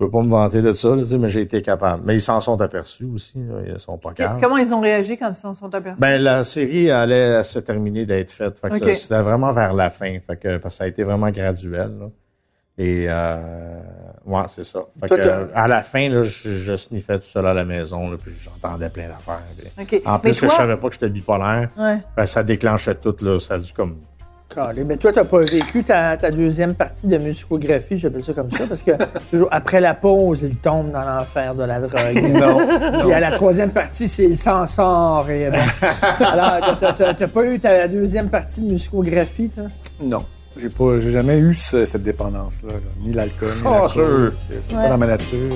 [0.00, 2.02] Je peux pas me vanter de ça, là, tu sais, mais j'ai été capable.
[2.06, 3.36] Mais ils s'en sont aperçus aussi.
[3.38, 4.38] là, ils sont pas calmes.
[4.40, 6.00] Comment ils ont réagi quand ils s'en sont aperçus?
[6.00, 8.58] Ben, la série allait se terminer d'être faite.
[8.60, 8.84] Fait que Ok.
[8.84, 10.16] ça- c'était vraiment vers la fin.
[10.26, 12.06] Fait que, parce que ça a été vraiment graduel, là.
[12.78, 13.80] Et, euh,
[14.24, 14.80] ouais, c'est ça.
[15.00, 17.64] Fait Toi, que, euh, à la fin, là, je, je sniffais tout seul à la
[17.66, 19.42] maison, là, puis j'entendais plein d'affaires.
[19.76, 20.02] puis- OK.
[20.06, 21.68] En plus, que je savais pas que j'étais bipolaire.
[21.76, 21.98] Ouais.
[22.16, 23.38] Ben, ça déclenchait tout, là.
[23.38, 23.98] Ça a dû comme,
[24.86, 28.64] Mais toi, t'as pas vécu ta, ta deuxième partie de musicographie, j'appelle ça comme ça,
[28.68, 28.90] parce que
[29.30, 32.20] toujours après la pause, il tombe dans l'enfer de la drogue.
[32.32, 32.58] Non.
[33.02, 35.30] Puis à la troisième partie, c'est il s'en sort.
[35.30, 35.56] Et, bon.
[36.24, 39.64] Alors, t'as- t'as t'as pas eu ta deuxième partie de musicographie, toi?
[40.02, 40.22] Non.
[40.60, 42.78] J'ai pas, j'ai jamais eu ce- cette dépendance-là, là.
[43.00, 43.90] ni l'alcool, ni la coke.
[43.94, 44.02] C'est
[44.68, 44.82] c'est Ouais.
[44.82, 45.48] pas dans ma nature.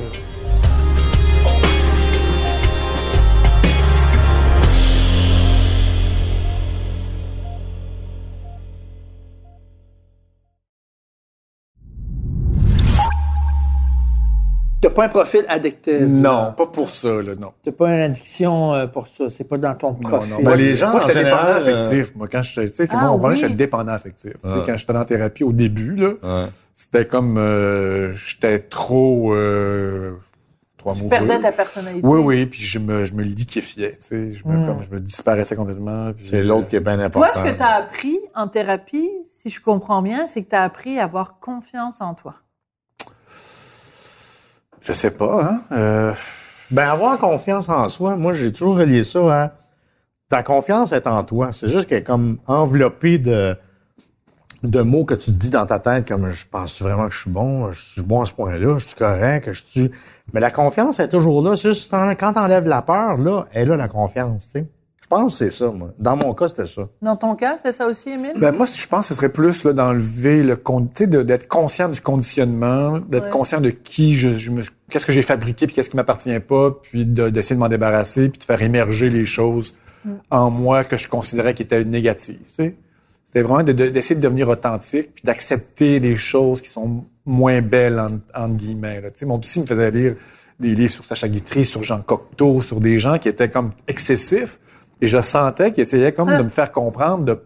[14.85, 16.01] T'as pas un profil addictif.
[16.01, 17.53] Non, pas pour ça, là, non.
[17.65, 19.31] T'as pas une addiction euh, pour ça?
[19.31, 20.33] C'est pas dans ton Non, profil?
[20.35, 20.43] non.
[20.43, 22.15] Moi, les gens, moi, en j'étais dépendant général, euh, affectif.
[22.15, 23.37] Moi, quand j'étais, tu sais, Ah, moi, oui.
[23.39, 24.33] j'étais dépendant affectif.
[24.33, 24.63] Tu sais, Ouais.
[24.67, 30.13] quand j'étais en thérapie au début, là, c'était comme, euh, j'étais trop, euh,
[30.77, 32.07] trop Tu perdais ta personnalité.
[32.07, 34.67] Oui, oui, puis je me, je me liquéfiais, tu sais, je me, Mm.
[34.67, 36.13] comme, je me disparaissais complètement.
[36.13, 37.27] puis- C'est l'autre qui est bien important.
[37.27, 40.57] Toi, ce que tu as appris en thérapie, si je comprends bien, c'est que tu
[40.57, 42.35] as appris à avoir confiance en toi.
[44.85, 45.61] Je sais pas, hein.
[45.73, 46.13] Euh,
[46.71, 49.53] Ben, avoir confiance en soi, moi, j'ai toujours relié ça à
[50.31, 51.53] ta confiance est en toi.
[51.53, 53.57] C'est juste qu'elle est comme enveloppée de,
[54.63, 57.21] de mots que tu te dis dans ta tête, comme je pense vraiment que je
[57.21, 59.91] suis bon, je suis bon à ce point-là, je suis correct, je suis.
[60.33, 61.55] Mais la confiance est toujours là.
[61.55, 64.67] C'est juste quand t'enlèves la peur, là, elle a la confiance, tu sais.
[65.05, 65.91] Je pense que c'est ça, moi.
[65.99, 66.89] Dans mon cas, c'était ça.
[67.03, 68.33] Dans ton cas, c'était ça aussi, Émile?
[68.37, 71.47] Ben moi, je pense que ce serait plus là, d'enlever le con- tu sais, d'être
[71.47, 73.31] conscient du conditionnement, d'être Ouais.
[73.31, 76.71] conscient de qui je, je me, qu'est-ce que j'ai fabriqué puis qu'est-ce qui m'appartient pas,
[76.83, 79.75] puis de- d'essayer de m'en débarrasser, puis de faire émerger les choses
[80.07, 80.11] Mm.
[80.31, 82.39] en moi que je considérais qui étaient négatives.
[82.49, 82.75] Tu sais,
[83.27, 87.61] c'était vraiment de- de- d'essayer de, devenir authentique, puis d'accepter les choses qui sont moins
[87.61, 89.01] belles en- entre guillemets.
[89.03, 89.11] Là.
[89.11, 90.15] Tu sais, mon psy me faisait lire
[90.61, 94.59] des livres sur Sacha Guitry, sur Jean Cocteau, sur des gens qui étaient comme excessifs,
[95.05, 96.39] et je sentais qu'ils essayaient comme Ah.
[96.39, 97.41] de me faire comprendre de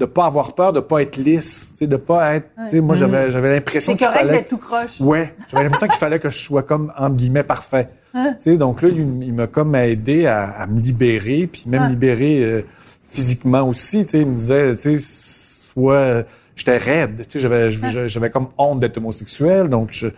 [0.00, 2.48] de pas avoir peur, de pas être lisse, tu sais, de pas être.
[2.82, 4.32] Moi, j'avais j'avais l'impression C'est qu'il correct fallait.
[4.38, 5.00] d'être tout croche.
[5.00, 7.90] Ouais, j'avais l'impression qu'il fallait que je sois comme entre guillemets parfait.
[8.12, 8.34] Hein?
[8.42, 11.82] Tu sais, donc là, il, il m'a comme aidé à, à me libérer, puis même
[11.84, 11.88] Ah.
[11.90, 12.62] libérer euh,
[13.08, 14.04] physiquement aussi.
[14.04, 15.04] Tu sais, il me disait, tu sais,
[15.72, 16.24] soit
[16.56, 18.08] j'étais raide, tu sais, j'avais Ah.
[18.08, 20.08] j'avais comme honte d'être homosexuel, donc je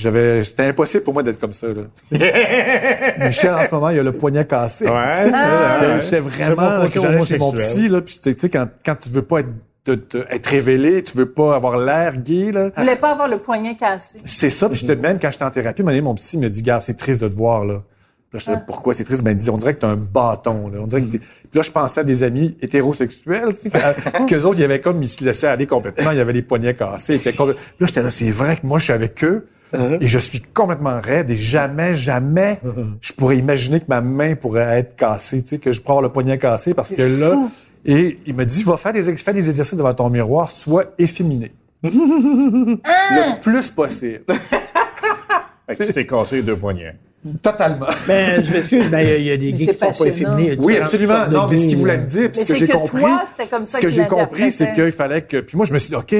[0.00, 1.82] j'avais c'était impossible pour moi d'être comme ça là.
[3.26, 4.84] Michel en ce moment il a le poignet cassé.
[4.86, 4.90] Ouais.
[5.32, 5.82] Ah.
[5.82, 9.22] Euh, J'étais vraiment j'allais chez mon psy là, puis tu sais quand quand tu veux
[9.22, 9.48] pas être
[9.86, 12.70] de- de- être révélé, tu veux pas avoir l'air gay là.
[12.70, 14.18] Tu voulais pas avoir le poignet cassé.
[14.24, 16.80] C'est ça, puis j'étais même quand j'étais en thérapie, mon, mon psy me dit "Gars,
[16.80, 17.82] c'est triste de te voir là."
[18.30, 19.24] Puis Là, je dis, pourquoi c'est triste?
[19.24, 20.78] Ben, il dit, on dirait que t'as un bâton, là.
[20.80, 24.26] On dirait que t'es- Puis là, je pensais à des amis hétérosexuels, tu sais, que-
[24.28, 26.42] qu'eux autres, il y avait comme, ils se laissaient aller complètement, il y avait les
[26.42, 27.18] poignets cassés.
[27.18, 30.40] Puis là, j'étais là, c'est vrai que moi, je suis avec eux, et je suis
[30.40, 32.60] complètement raide, et jamais, jamais,
[33.00, 36.02] je pourrais imaginer que ma main pourrait être cassée, tu sais, que je pourrais avoir
[36.02, 37.48] le poignet cassé, parce que là,
[37.84, 41.52] et il me dit, va faire des, fais des exercices devant ton miroir, sois efféminé.
[41.82, 44.22] Le plus possible.
[45.66, 46.96] Fait que tu t'es cassé les deux poignets.
[47.42, 47.86] Totalement.
[48.06, 50.08] Ben, je m'excuse, mais il y a- il y, a des gays qui sont pas
[50.08, 50.56] efféminés.
[50.58, 51.28] Oui, absolument.
[51.30, 53.22] Non, mais ce qu'il voulait me dire, puis ce que c'est j'ai que compris, toi,
[53.26, 55.36] c'était comme ça ce que j'ai compris, c'est qu'il fallait que.
[55.38, 56.14] Puis moi, je me suis dit, ok,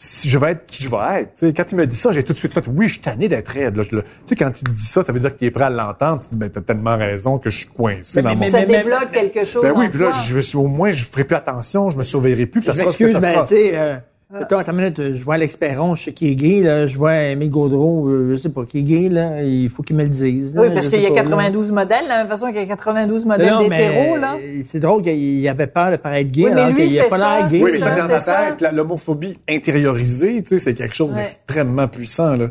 [0.00, 1.34] si je vais être qui je vais être.
[1.34, 3.02] Tu sais, quand il me dit ça, j'ai tout de suite fait, oui, je suis
[3.02, 3.76] tanné d'être raide.
[3.76, 3.82] Là.
[3.82, 5.64] Je le- Tu sais, quand il te dit ça, ça veut dire qu'il est prêt
[5.64, 6.20] à l'entendre.
[6.20, 8.40] Tu te dis, ben, t'as tellement raison que je suis coincé Mais- dans mon.
[8.42, 11.04] mais- Ça mais- débloque quelque chose ben oui, puis là, je suis au moins, je
[11.04, 12.60] ferai plus attention, je me surveillerai plus.
[12.60, 13.44] puis Je ça sera ce que ça mais sera.
[13.44, 13.96] tu sais, euh,
[14.34, 16.98] attends, attends une minute, je vois Alex Perron, je sais qu'il est gay, là, je
[16.98, 20.02] vois Émile Gaudreau, euh, je sais pas, qui est gay, là, il faut qu'il me
[20.02, 20.54] le dise.
[20.54, 21.22] là, Oui, parce qu'il y a pas, là.
[21.22, 24.36] 92 modèles, de la même façon qu'il y a 92 modèles Non, mais, d'hétéros, là.
[24.36, 27.02] euh, C'est drôle qu'il avait peur de paraître gay, Oui, mais alors lui, qu'il a
[27.04, 27.56] c'était pas ça, l'air gay.
[27.58, 28.08] Oui, mais c'est ça, ça, c'est dans
[28.44, 28.60] ta tête.
[28.60, 31.22] La- L'homophobie intériorisée, tu sais, c'est quelque chose Ouais.
[31.22, 32.48] d'extrêmement puissant, là.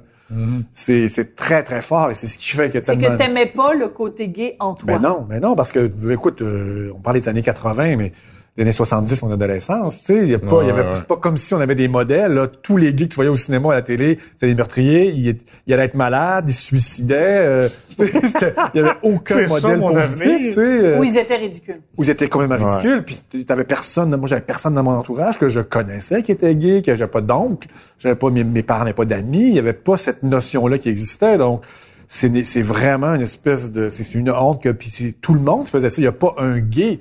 [0.74, 3.74] C'est, c'est très, très fort et c'est ce qui fait que C'est que t'aimais pas
[3.74, 4.86] le côté gay en toi.
[4.86, 8.12] Ben non, mais non, parce que, écoute, euh, on parle des années 80, mais
[8.58, 10.88] les années 70, mon adolescence, tu sais, il y a pas, il y avait Ouais,
[10.90, 10.96] ouais.
[10.96, 12.48] c'est pas comme si on avait des modèles, là.
[12.48, 15.38] Tous les gays que tu voyais au cinéma, à la télé, c'était des meurtriers, ils,
[15.68, 19.46] ils allaient être malades, ils se suicidaient, euh, tu sais, c'était- il y avait aucun
[19.46, 20.38] ça, modèle mon positif, avenir.
[20.40, 20.62] tu sais.
[20.62, 21.82] euh, Où ils étaient ridicules.
[21.98, 22.76] où ils étaient complètement Ouais.
[22.78, 26.56] ridicules, puis t'avais personne, moi j'avais personne dans mon entourage que je connaissais qui était
[26.56, 27.68] gay, que j'avais pas d'oncle,
[28.00, 30.90] j'avais pas mes, mes parents n'avaient pas d'amis, il y avait pas cette notion-là qui
[30.90, 31.64] existait, donc
[32.10, 35.96] c'est vraiment une espèce de c'est une honte que puis tout le monde faisait ça,
[36.00, 37.00] il y a pas un gay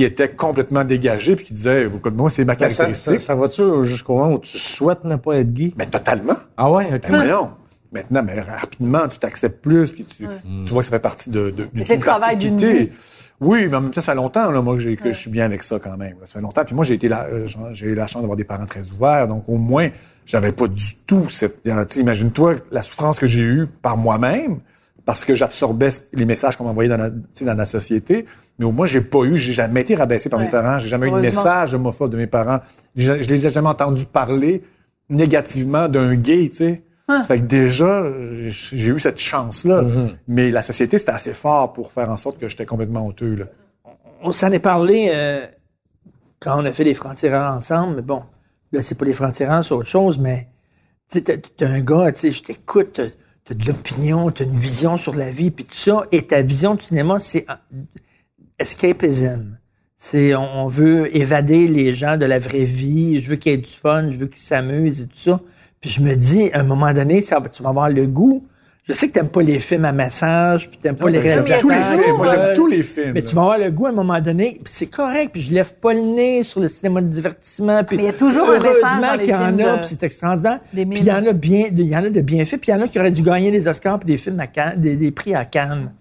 [0.00, 3.20] qui était complètement dégagé puis qui disait écoute moi c'est ma Mais ça, ça, caractéristique.
[3.20, 5.74] ça va-tu jusqu'au moment où tu souhaites ne pas être gay?
[5.76, 6.36] Mais totalement.
[6.56, 7.10] Ah ouais, ok.
[7.10, 7.50] Ben non.
[7.92, 10.24] Maintenant, mais rapidement, tu t'acceptes plus, puis tu,
[10.64, 12.90] tu vois que ça fait partie de, de c'est le travail d'une vie.
[13.40, 15.30] Oui, mais en même temps, ça fait longtemps, là, moi, que, j'ai- que je suis
[15.30, 16.12] bien avec ça quand même.
[16.20, 16.26] là.
[16.26, 16.64] Ça fait longtemps.
[16.64, 19.26] Puis moi, j'ai été là, euh, j'ai eu la chance d'avoir des parents très ouverts,
[19.28, 19.88] donc au moins,
[20.24, 21.62] j'avais pas du tout cette.
[21.62, 24.60] tu sais, Imagine-toi la souffrance que j'ai eue par moi-même,
[25.04, 28.24] parce que j'absorbais les messages qu'on m'envoyait dans la, tu sais, dans la société.
[28.60, 30.44] Mais au moins, j'ai pas eu, j'ai jamais été rabaissé par Ouais.
[30.44, 32.60] mes parents, j'ai jamais eu de message homophobe de mes parents.
[32.94, 34.62] Je, je les ai jamais entendus parler
[35.08, 36.82] négativement d'un gay, tu sais.
[37.08, 37.22] Hein.
[37.22, 38.04] Ça fait que déjà,
[38.48, 39.82] j'ai eu cette chance-là.
[39.82, 40.08] Mm-hmm.
[40.28, 43.44] Mais la société, c'était assez fort pour faire en sorte que j'étais complètement honteux, là.
[44.22, 45.44] On s'en est parlé euh,
[46.38, 48.22] quand on a fait les francs-tireurs ensemble, mais bon,
[48.72, 50.48] là, c'est pas les francs-tireurs, c'est autre chose, mais
[51.10, 52.92] tu t'es t'es un gars, tu sais, je t'écoute,
[53.46, 56.74] t'as- de l'opinion, t'as une vision sur la vie, puis tout ça, et ta vision
[56.74, 57.46] du cinéma, c'est
[58.60, 59.56] escapism.
[59.96, 63.54] C'est, on, on veut évader les gens de la vraie vie, je veux qu'il y
[63.54, 65.40] ait du fun, je veux qu'ils s'amusent et tout ça.
[65.80, 68.46] Puis je me dis, à un moment donné, ça, va- tu vas avoir le goût
[68.88, 72.16] Je sais que t'aimes pas les films à massage, puis t'aimes pas les tous films.
[72.16, 73.12] Moi, j'aime tous les films.
[73.14, 75.52] Mais tu vas avoir le goût à un moment donné, puis c'est correct, puis je
[75.52, 77.84] lève pas le nez sur le cinéma de divertissement.
[77.84, 79.60] Puis Mais il y a toujours un message heureusement dans les qu'il y en films
[79.60, 80.60] a, de- puis c'est extraordinaire.
[80.72, 82.74] Puis il y en a bien, il y en a de bien faits, puis il
[82.74, 84.96] y en a qui auraient dû gagner des Oscars puis des films à Cannes, des,
[84.96, 85.92] des prix à Cannes.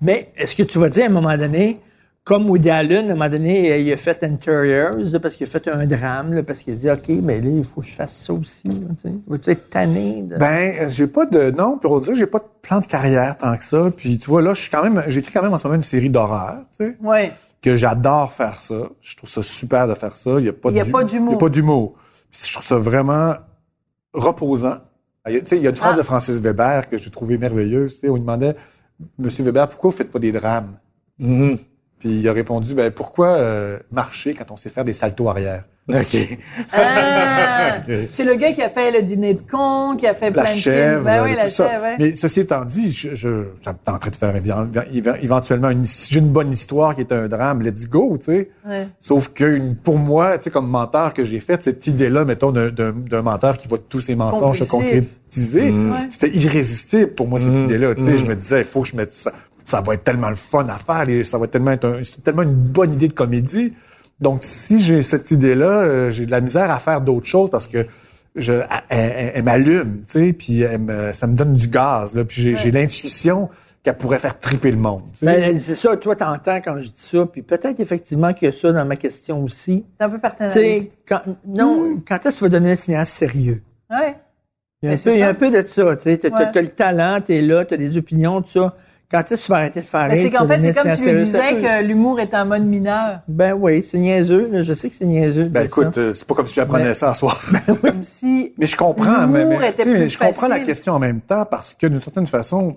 [0.00, 1.78] Mais est-ce que tu vas dire à un moment donné,
[2.24, 5.50] comme Woody Allen, à un moment donné, il a fait Interiors, là, parce qu'il a
[5.50, 7.94] fait un drame, là, parce qu'il a dit, OK, mais là, il faut que je
[7.94, 8.68] fasse ça aussi.
[8.68, 9.14] là, tu sais.
[9.26, 10.22] Vas-tu être tanné?
[10.22, 10.36] De...
[10.36, 13.56] Ben, euh, j'ai pas de non, pour dire, j'ai pas de plan de carrière tant
[13.56, 13.90] que ça.
[13.96, 15.82] Puis tu vois là, je suis quand même, j'écris quand même en ce moment une
[15.82, 17.32] série d'horreur, tu sais, Ouais.
[17.60, 18.88] que j'adore faire ça.
[19.00, 20.30] Je trouve ça super de faire ça.
[20.38, 21.30] Il y a pas Il y a d'hu- pas d'humour.
[21.30, 21.94] Il y a pas d'humour.
[22.30, 23.34] Puis je trouve ça vraiment
[24.14, 24.78] reposant.
[25.26, 25.98] Il y a, tu sais, il y a une phrase Ah.
[25.98, 28.54] de Francis Weber que j'ai trouvée merveilleuse, tu sais, où il demandait
[29.18, 30.76] Monsieur Weber, pourquoi vous faites pas des drames
[31.18, 31.58] Mhm.
[32.02, 35.62] Puis il a répondu ben pourquoi euh, marcher quand on sait faire des saltos arrière?
[35.88, 36.16] OK.
[36.72, 37.78] Ah,
[38.12, 40.54] C'est le gars qui a fait le dîner de con, qui a fait la plein
[40.54, 41.04] de chèvre, films.
[41.04, 41.96] Ben oui, tout la chèvre, ouais.
[41.98, 44.34] Mais ceci étant dit, je, je, ça me tenterait de faire
[45.22, 48.50] éventuellement une, si j'ai une bonne histoire qui est un drame, let's go, tu sais.
[48.66, 48.86] Ouais.
[49.00, 52.52] Sauf que une- pour moi, tu sais, comme menteur que j'ai fait, cette idée-là, mettons,
[52.52, 56.06] d'un, d'un, d'un menteur qui voit tous ses mensonges se concrétiser, Ouais.
[56.10, 57.64] c'était irrésistible pour moi, cette Mm.
[57.64, 57.94] idée-là.
[57.96, 58.16] Tu sais, Mm.
[58.18, 59.32] je me disais, il faut que je mette ça.
[59.64, 62.22] Ça va être tellement le fun à faire, et ça va tellement être un- c'est
[62.22, 63.72] tellement une bonne idée de comédie.
[64.20, 67.66] Donc, si j'ai cette idée-là, euh, j'ai de la misère à faire d'autres choses parce
[67.66, 67.86] que
[68.36, 72.14] je, elle, elle- elle m'allume, tu sais, puis elle me- ça me donne du gaz,
[72.14, 73.50] là, puis j'ai, l'intuition
[73.82, 75.02] qu'elle pourrait faire triper le monde.
[75.12, 75.26] tu sais.
[75.26, 78.54] Ben, c'est ça, toi, t'entends quand je dis ça, puis peut-être effectivement qu'il y a
[78.54, 79.84] ça dans ma question aussi.
[79.98, 80.98] C'est un peu paternaliste.
[81.06, 83.60] quand, non, quand est-ce que tu vas donner un cinéaste sérieux?
[83.90, 84.16] Ouais.
[84.82, 85.30] Il y a, un Mais peu, c'est il y a ça.
[85.30, 86.16] un peu de ça, tu sais.
[86.18, 86.50] T'as, t'as- Ouais.
[86.52, 88.74] t'as le talent, t'es là, t'as des opinions, tout ça.
[89.12, 90.96] Quand est-ce que tu vas arrêter de faire Mais rire, c'est qu'en fait, c'est comme
[90.96, 93.20] tu lui disais que l'humour est un mode mineur.
[93.28, 94.62] Ben oui, c'est niaiseux, là.
[94.62, 95.44] Je sais que c'est niaiseux.
[95.44, 97.36] de Ben écoute, euh, c'est pas comme si j'apprenais Mais- ça à soi.
[97.82, 98.54] Comme si.
[98.58, 100.98] Mais je comprends, L'humour mais, mais, était tu sais, plus je comprends la question en
[100.98, 102.76] même temps parce que d'une certaine façon,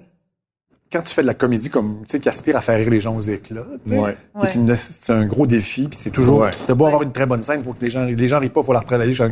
[0.92, 3.00] quand tu fais de la comédie comme tu sais qui aspire à faire rire les
[3.00, 4.16] gens aux éclats, tu sais, Ouais.
[4.52, 4.76] c'est Ouais.
[4.78, 6.52] c'est un gros défi puis c'est toujours Ouais.
[6.56, 8.62] c'est beau avoir une très bonne scène, faut que les gens les gens rient pas,
[8.62, 9.14] faut la retravailler.
[9.14, 9.24] Tu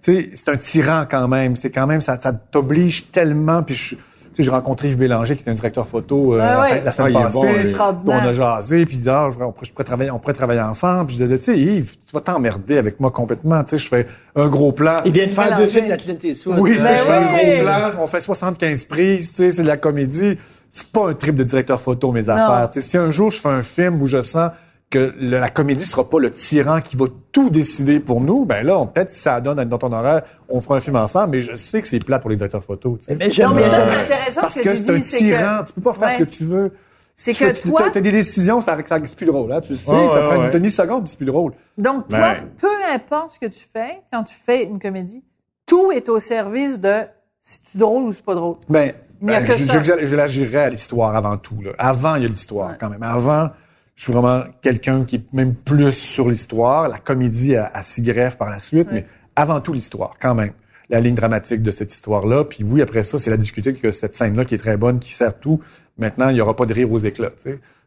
[0.00, 3.96] sais, c'est un tyran quand même, c'est quand même ça, ça t'oblige tellement puis je
[4.36, 6.68] sais, j'ai rencontré Yves Bélanger, qui est un directeur photo, euh, ouais.
[6.68, 7.74] fait, la semaine Ah, passée.
[8.04, 10.18] bon, on a jasé, puis il dit, ah, je, on pourrait, je pourrais travailler, on
[10.18, 11.06] pourrait travailler ensemble.
[11.06, 13.62] Puis je disais, tu sais, Yves, tu vas t'emmerder avec moi complètement.
[13.64, 14.06] Tu sais, je fais
[14.36, 14.96] un gros plan.
[15.04, 16.58] Il vient de faire deux films d'Atlanta Eastwood.
[16.58, 17.22] Oui, Euh, je Ben fais un
[17.56, 20.38] gros plan, on fait 75 prises, tu sais, c'est de la comédie.
[20.70, 22.68] C'est pas un trip de directeur photo, mes affaires.
[22.72, 24.50] Tu sais, si un jour je fais un film où je sens
[24.90, 28.64] que le- la comédie sera pas le tyran qui va tout décider pour nous, ben
[28.64, 31.42] là, on- peut-être si ça donne dans ton horaire, on fera un film ensemble, mais
[31.42, 32.98] je sais que c'est plat pour les directeurs photo.
[32.98, 33.16] tu sais.
[33.16, 35.02] Mais j'aime Non, mais ça, c'est intéressant Parce ce que, que tu c'est un dis.
[35.02, 36.14] c'est tyran, que- tu peux pas faire Ouais.
[36.14, 36.72] ce que tu veux.
[37.16, 39.76] C'est Tu- que tu- toi- t'as des décisions, ça, ça c'est plus drôle, hein, tu
[39.76, 40.46] sais, Ouais, ça ouais, prend ouais.
[40.46, 41.52] une demi-seconde, puis c'est plus drôle.
[41.78, 45.22] Donc, toi, peu importe ce que tu fais, quand tu fais une comédie,
[45.66, 47.02] tout est au service de
[47.40, 48.56] si tu drôle ou c'est pas drôle.
[48.68, 49.82] Ben, Il n'y a ben, que je, ça.
[49.82, 51.60] je, je l'agirais à l'histoire avant tout.
[51.62, 51.70] Là.
[51.78, 53.02] Avant, il y a l'histoire quand même.
[53.02, 53.50] Avant,
[53.94, 56.88] je suis vraiment quelqu'un qui est même plus sur l'histoire.
[56.88, 60.52] La comédie a, a s'y greffe par la suite, mais avant tout l'histoire quand même.
[60.90, 62.44] La ligne dramatique de cette histoire-là.
[62.44, 65.12] Puis oui, après ça, c'est la difficulté que cette scène-là qui est très bonne, qui
[65.12, 65.60] sert tout.
[65.96, 67.32] Maintenant, il n'y aura pas de rire aux éclats.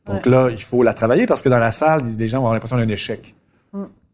[0.08, 2.54] Donc là, il faut la travailler parce que dans la salle, les gens vont avoir
[2.54, 3.36] l'impression d'un échec.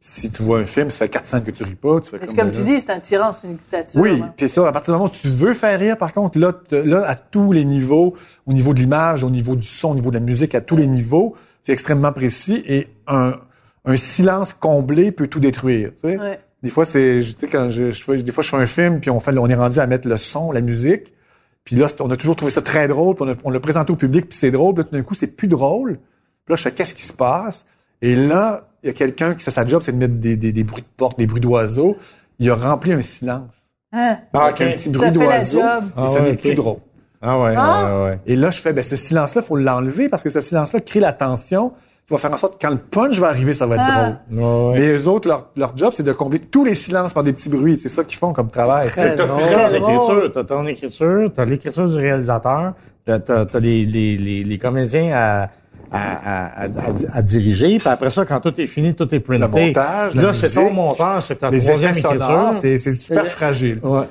[0.06, 2.02] Si tu vois un film, ça fait quatre scènes que tu ris pas.
[2.02, 4.02] Tu fais Parce que comme, comme ben tu dis, c'est un tyran, c'est une dictature.
[4.02, 4.34] oui, hein.
[4.36, 7.08] puis ça, à partir du moment où tu veux faire rire, par contre, là, là,
[7.08, 8.14] à tous les niveaux,
[8.46, 10.76] au niveau de l'image, au niveau du son, au niveau de la musique, à tous
[10.76, 13.34] les niveaux, c'est extrêmement précis et un,
[13.86, 15.90] un silence comblé peut tout détruire.
[15.96, 16.20] Tu sais.
[16.20, 16.40] Ouais.
[16.62, 18.68] Des fois, c'est, je- tu sais, quand je, je fais, des fois, je fais un
[18.68, 21.12] film, puis on fait, on est rendu à mettre le son, la musique,
[21.66, 23.92] puis là, on a toujours trouvé ça très drôle, puis on, a- on l'a présenté
[23.92, 25.98] au public, puis c'est drôle, puis là, tout d'un coup, c'est plus drôle.
[26.46, 27.66] Puis là, je fais, qu'est-ce qui se passe?
[28.02, 30.52] Et là, il y a quelqu'un qui, ça, sa job, c'est de mettre des, des,
[30.52, 31.96] des bruits de porte, des bruits d'oiseaux.
[32.40, 33.54] Il a rempli un silence.
[33.94, 34.18] Hein?
[34.34, 35.60] Ah, un petit Ça bruit fait la d'oiseau.
[35.62, 35.84] job.
[35.86, 36.80] Et Ah ça ouais, n'est plus drôle.
[37.24, 37.96] Ah ouais, Ah!
[37.98, 38.20] ouais, ouais.
[38.26, 41.14] Et là, je fais, ben, ce silence-là, faut l'enlever parce que ce silence-là crée la
[41.14, 41.72] tension
[42.06, 44.18] qui va faire en sorte que quand le punch va arriver, ça va être Ah.
[44.30, 44.44] drôle.
[44.44, 44.80] Ouais, ouais.
[44.80, 47.48] Mais eux autres, leur, leur job, c'est de combler tous les silences par des petits
[47.50, 47.78] bruits.
[47.78, 48.90] C'est ça qu'ils font comme travail.
[48.90, 49.38] Drôle.
[49.40, 50.32] plusieurs écritures.
[50.34, 52.74] T'as ton écriture, t'as l'écriture du réalisateur,
[53.06, 56.68] t'as, t'as, t'as les, les, les, les comédiens à, à, à, à,
[57.14, 57.78] à diriger.
[57.78, 59.40] Puis après ça, quand tout est fini, tout est printé.
[59.44, 62.52] Le montage, Là, c'est ton monteur, c'est ta Les troisième écriture.
[62.56, 63.80] c'est, c'est super fragile.
[63.82, 64.08] Ouais.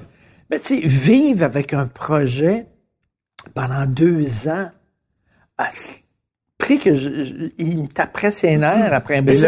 [0.50, 2.64] Mais tu sais, vivre avec un projet
[3.54, 4.70] pendant deux ans,
[5.58, 5.90] à ce
[6.58, 9.46] prix que je, je- il me taperait ses nerfs après un Je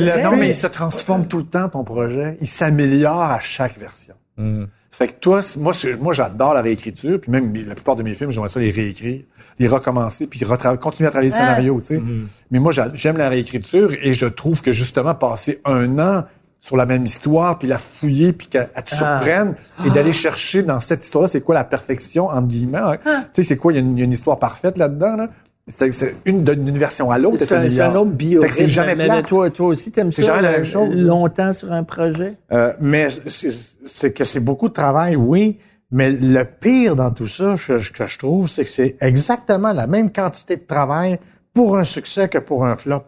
[0.00, 2.36] là, non, mais il se transforme tout le temps, ton projet.
[2.40, 4.14] Il s'améliore à chaque version.
[4.36, 4.64] Mm.
[4.90, 8.14] Ça fait que toi, moi, moi, j'adore la réécriture, puis même la plupart de mes
[8.14, 9.22] films, j'aimerais ça les réécrire,
[9.58, 10.40] les recommencer, puis
[10.80, 11.38] continuer à travailler le Ah.
[11.38, 12.02] scénario, tu sais.
[12.50, 16.24] Mais moi, j'a- j'aime la réécriture et je trouve que justement, passer un an
[16.60, 18.96] sur la même histoire, puis la fouiller, puis qu'elle elle te Ah.
[18.96, 19.54] surprenne,
[19.86, 22.78] et d'aller chercher dans cette histoire-là, c'est quoi la perfection, entre guillemets.
[22.78, 22.96] hein?
[23.06, 23.20] Ah.
[23.24, 25.16] Tu sais, c'est quoi, il y, a une- il y a une histoire parfaite là-dedans,
[25.16, 25.28] là?
[25.70, 25.90] C'est
[26.24, 27.36] une d'une version à l'autre.
[27.40, 30.10] C'est un, un c'est un autre que c'est jamais mais, mais toi, toi aussi, t'aimes
[30.10, 30.16] ça?
[30.16, 30.98] C'est jamais la même chose.
[30.98, 32.36] Longtemps sur un projet?
[32.52, 33.50] Euh, mais c'est
[33.84, 35.58] c'est que c'est beaucoup de travail, oui.
[35.90, 39.86] Mais le pire dans tout ça, je- que je trouve, c'est que c'est exactement la
[39.86, 41.18] même quantité de travail
[41.52, 43.04] pour un succès que pour un flop.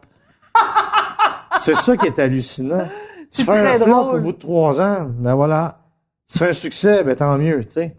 [1.58, 2.86] c'est ça qui est hallucinant.
[3.30, 4.16] Tu C'est fais un très flop drôle.
[4.16, 5.78] au bout de trois ans, ben voilà.
[6.30, 7.94] Tu fais un succès, ben tant mieux, tu sais.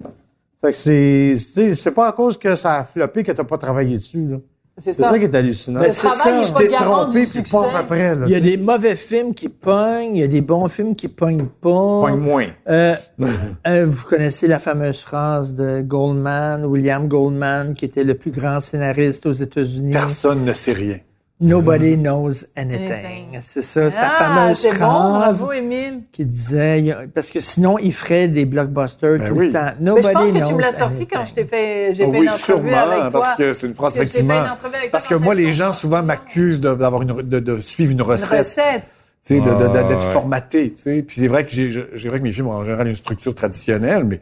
[0.61, 3.43] Fait que c'est, tu sais, c'est pas à cause que ça a floppé que t'as
[3.43, 4.37] pas travaillé dessus, là.
[4.77, 5.09] C'est C'est ça.
[5.09, 5.81] ça qui est hallucinant.
[5.81, 6.53] Ben, Le c'est travail ça.
[6.57, 8.25] T'es trompé puis pas après, là.
[8.25, 11.07] Il y a des mauvais films qui pognent, il y a des bons films qui
[11.09, 11.69] pognent pas.
[12.01, 12.45] Pogne moins.
[12.69, 12.95] Euh,
[13.67, 18.61] euh, vous connaissez la fameuse phrase de Goldman, William Goldman, qui était le plus grand
[18.61, 19.91] scénariste aux États-Unis.
[19.91, 20.97] Personne ne sait rien.
[21.41, 22.91] Nobody knows anything.
[22.91, 23.39] Anything.
[23.41, 26.01] C'est ça, sa Ah, fameuse c'est bon, phrase bravo, Émile.
[26.11, 26.83] qui disait,
[27.15, 29.47] parce que sinon il ferait des blockbusters Ben tout oui.
[29.47, 29.71] le temps.
[29.79, 32.09] Mais Nobody je pense que tu me l'as sorti quand je t'ai fait, j'ai fait
[32.11, 33.09] oui, une entrevue sûrement, avec toi.
[33.11, 34.33] parce que c'est une phrase, effectivement.
[34.35, 37.91] une avec Parce que moi, les gens souvent m'accusent de, d'avoir une, de, de suivre
[37.91, 38.37] une Une recette.
[38.37, 38.83] recette.
[39.25, 40.11] tu sais, Ah, d'être ouais.
[40.11, 41.01] formaté, tu sais.
[41.07, 41.69] Puis c'est vrai que j'ai,
[42.07, 44.19] vrai que mes films ont en général une structure traditionnelle, mais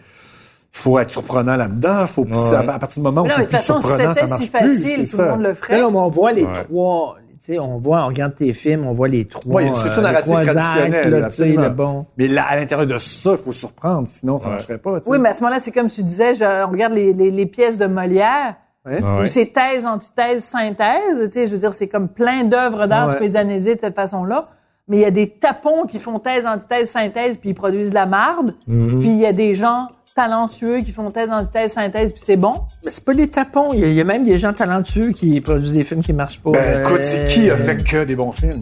[0.72, 2.06] faut être surprenant là-dedans.
[2.08, 2.56] Faut, Ouais.
[2.56, 4.28] à, à partir du moment où non, mais de toute plus façon, si surprenant, ça
[4.28, 4.50] c'était marche si
[4.86, 5.24] facile, tout ça.
[5.26, 5.76] le monde le ferait.
[5.80, 6.54] Non, non, mais on voit les Ouais.
[6.64, 9.56] trois, tu sais, on voit, on regarde tes films, on voit les trois.
[9.56, 12.06] Ouais, il y a une structure euh, les narrative trois traditionnelle, actes, là, le bon.
[12.18, 14.52] Mais là, à l'intérieur de ça, il faut surprendre, sinon ça Ouais.
[14.52, 15.00] marcherait pas.
[15.08, 17.46] Oui, mais à ce moment-là, c'est comme tu disais, je, on regarde les, les, les
[17.46, 18.56] pièces de Molière,
[18.86, 19.00] Ouais.
[19.04, 19.28] Ah où ouais.
[19.28, 21.30] c'est thèse, antithèse, synthèse.
[21.30, 23.14] Tu sais, je veux dire, c'est comme plein d'œuvres d'art, Ouais.
[23.16, 24.48] tu peux les analyser de cette façon-là.
[24.88, 27.96] Mais il y a des tapons qui font thèse, antithèse, synthèse, puis ils produisent de
[27.96, 28.56] la marde.
[28.70, 29.00] Mm-hmm.
[29.02, 29.88] Puis il y a des gens
[30.24, 32.54] talentueux qui font thèse, antithèse, synthèse, puis c'est bon?
[32.84, 33.72] Mais c'est pas des tapons.
[33.74, 36.12] Il y, a, il y a même des gens talentueux qui produisent des films qui
[36.12, 36.52] marchent pas.
[36.52, 38.62] Ben, Euh, écoute, c'est qui a fait que des bons films?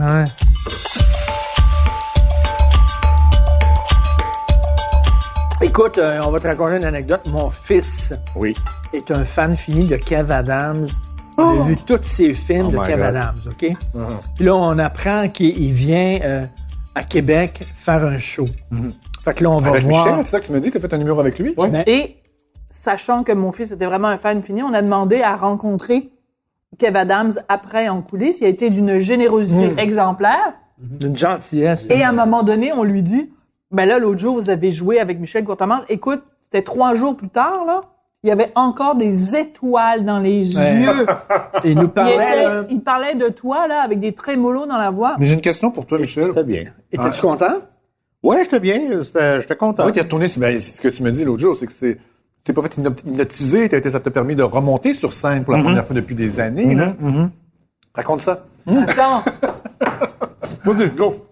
[0.00, 0.24] hein?
[0.24, 0.24] Ouais.
[5.62, 7.22] Écoute, euh, on va te raconter une anecdote.
[7.30, 8.54] Mon fils Oui.
[8.92, 10.86] est un fan fini de Kev Adams.
[11.38, 13.04] Il a vu tous ses films Oh de Kev God.
[13.16, 13.72] Adams, OK?
[14.36, 16.44] Puis là, on apprend qu'il vient euh,
[16.94, 18.46] à Québec faire un show.
[19.26, 20.06] Fait que là, on va Avec voir...
[20.06, 20.70] Michel, c'est ça que tu me dis?
[20.70, 21.52] T'as fait un numéro avec lui?
[21.56, 22.16] Ben, Et
[22.70, 26.10] sachant que mon fils était vraiment un fan fini, on a demandé à rencontrer
[26.78, 28.38] Kev Adams après en coulisses.
[28.40, 29.78] Il a été d'une générosité Mm.
[29.80, 30.54] exemplaire.
[30.78, 31.88] D'une gentillesse.
[31.90, 33.32] Et à un moment donné, on lui dit,
[33.72, 35.82] ben là, l'autre jour, vous avez joué avec Michel Courtemanche.
[35.88, 37.80] Écoute, c'était trois jours plus tard, là.
[38.22, 40.80] Il y avait encore des étoiles dans les Ouais.
[40.82, 41.06] yeux.
[41.64, 42.14] Il nous Il, parlait...
[42.14, 45.16] était- il parlait de toi, là, avec des trémolos dans la voix.
[45.18, 46.26] Mais j'ai une question pour toi, Michel.
[46.28, 46.62] C'était bien.
[46.92, 47.58] Étais-tu content?
[48.26, 48.80] Ouais, j'étais bien.
[49.40, 49.86] J'étais content.
[49.86, 51.98] Oui, t'es retourné, ben, c'est ce que tu me dis l'autre jour, c'est que c'est,
[52.44, 55.54] t'es pas fait hypno- hypnotiser, t'as été- ça t'a permis de remonter sur scène pour
[55.54, 56.92] la première fois depuis des années, là.
[57.94, 58.44] Raconte ça.
[58.66, 59.22] Attends,
[60.64, 61.22] Vas-y, go.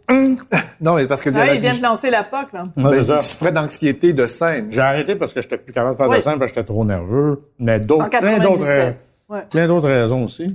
[0.80, 2.64] Non, mais parce que ah, il vient de lancer la POC, là.
[2.76, 4.68] Ouais, ben, souffrait d'anxiété de scène.
[4.70, 6.16] J'ai arrêté parce que j'étais plus capable de faire Oui.
[6.18, 7.42] de scène parce que j'étais trop nerveux.
[7.58, 9.04] Mais d'autres, En plein d'autres, 97.
[9.28, 9.42] Ouais.
[9.50, 10.54] plein d'autres raisons aussi.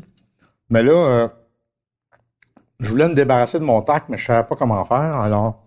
[0.69, 1.27] Mais là, euh,
[2.79, 4.97] je voulais me débarrasser de mon tac, mais je savais pas comment faire.
[4.97, 5.63] Alors,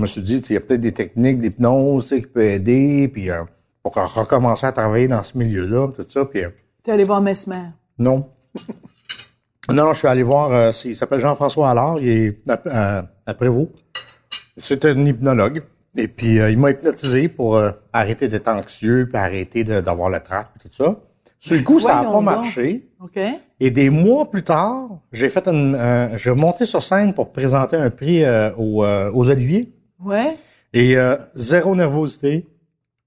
[0.00, 3.30] je me suis dit, il y a peut-être des techniques d'hypnose qui peuvent aider, puis
[3.30, 3.42] euh,
[3.82, 6.24] pour recommencer à travailler dans ce milieu-là, tout ça.
[6.24, 6.48] Puis euh,
[6.82, 7.66] T'es allé voir Mesmer?
[7.98, 8.26] non.
[9.68, 13.34] non, non, je suis allé voir, euh, il s'appelle Jean-François Allard, il est à, à,
[13.34, 13.72] Prévost.
[14.56, 15.62] C'est un hypnologue.
[15.96, 17.60] Et puis, euh, il m'a hypnotisé pour
[17.92, 20.96] arrêter d'être anxieux, puis arrêter d'avoir le trac, puis tout ça.
[21.40, 22.24] Sur le coup, ça n'a pas donc.
[22.24, 22.86] marché.
[23.58, 27.76] Et des mois plus tard, j'ai fait une, euh, j'ai monté sur scène pour présenter
[27.76, 29.72] un prix euh, aux, euh, aux Oliviers.
[30.04, 30.36] Ouais.
[30.72, 32.46] Et euh, zéro nervosité,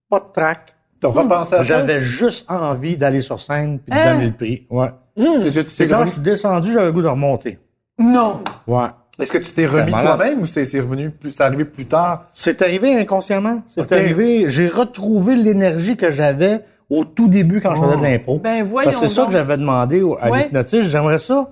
[0.09, 0.75] pas de trac.
[1.01, 1.63] T'as repensé à ça?
[1.63, 4.13] J'avais juste envie d'aller sur scène puis de Hein?
[4.15, 4.67] donner le prix.
[4.69, 4.91] Ouais.
[5.17, 7.59] Est-ce que tu C'est t'es quand je suis descendu, j'avais le goût de remonter.
[7.99, 8.41] Non.
[8.67, 8.87] Ouais.
[9.19, 10.17] est-ce que tu t'es remis malade.
[10.17, 12.25] toi-même ou c'est, c'est revenu plus, c'est arrivé plus tard?
[12.29, 13.61] C'est arrivé inconsciemment.
[13.67, 13.91] C'est Ok.
[13.91, 14.49] arrivé.
[14.49, 18.39] J'ai retrouvé l'énergie que j'avais au tout début quand je faisais de l'impro.
[18.39, 19.31] Ben, voyons Parce que c'est ça donc.
[19.31, 20.43] que j'avais demandé au- à Ouais.
[20.45, 20.89] l'hypnotiste.
[20.89, 21.49] J'aimerais ça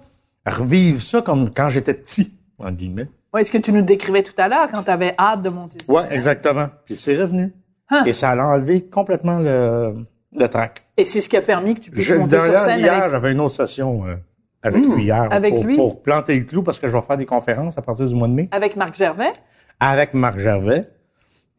[0.48, 3.08] revivre ça comme quand j'étais petit, entre guillemets.
[3.34, 5.78] Ouais, ce que tu nous décrivais tout à l'heure quand tu avais hâte de monter
[5.84, 6.12] sur Ouais, scène.
[6.14, 6.68] exactement.
[6.86, 7.54] Puis c'est revenu.
[7.90, 8.04] Hein.
[8.06, 10.84] Et ça a enlevé complètement le, le trac.
[10.98, 13.12] Et c'est ce qui a permis que tu puisses Je, monter sur scène hier, avec...
[13.12, 14.16] j'avais une autre session euh,
[14.62, 15.28] avec lui hier.
[15.32, 15.76] Avec pour, lui?
[15.76, 18.28] Pour planter le clou parce que je vais faire des conférences à partir du mois
[18.28, 18.50] de mai.
[18.52, 19.32] avec Marc Gervais?
[19.80, 20.90] Avec Marc Gervais.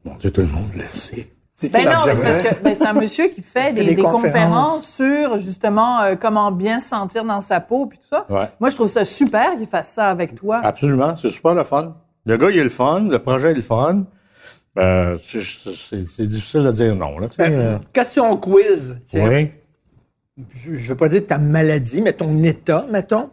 [0.04, 1.28] Mon Dieu, tout le monde le sait.
[1.70, 4.22] Ben non, mais parce que ben, c'est un monsieur qui fait des, des des conférences.
[4.22, 4.88] conférences.
[4.88, 8.26] sur justement euh, comment bien se sentir dans sa peau puis tout ça.
[8.30, 8.48] Ouais.
[8.60, 10.60] Moi, je trouve ça super qu'il fasse ça avec toi.
[10.64, 11.96] Absolument, c'est super le fun.
[12.26, 14.04] Le gars, il est le fun, le projet est le fun.
[14.78, 15.42] Euh, c'est-
[15.76, 17.18] c'est c'est difficile de dire non.
[17.18, 18.98] Là, sais, euh, Question quiz.
[19.06, 19.28] tiens.
[19.28, 19.50] oui,
[20.54, 23.28] Je, je veux pas dire ta maladie, mais ton état, mettons.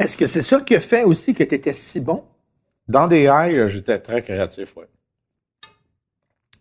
[0.00, 2.24] Est-ce que c'est ça qui a fait aussi que tu étais si bon?
[2.88, 4.88] Dans des euh, j'étais très créatif, ouais.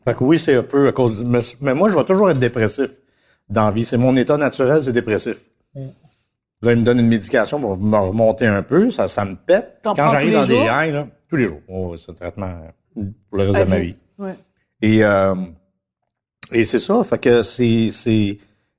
[0.07, 1.21] Fait que oui, c'est un peu à cause...
[1.25, 2.87] Mais, mais moi, je vais toujours être dépressif
[3.49, 3.83] dans la vie.
[3.83, 5.35] C'est mon état naturel, c'est dépressif.
[6.61, 9.79] Là, il me donne une médication pour me remonter un peu, ça, ça me pète.
[9.83, 11.59] Quand j'arrive dans des highs, là, tous les jours.
[11.67, 12.55] Oh, c'est un traitement
[12.95, 13.87] pour le reste de ma vie.
[13.87, 13.95] vie.
[14.17, 14.35] Ouais.
[14.81, 15.35] Et, euh,
[16.53, 18.37] et c'est ça, fait que c'est, c'est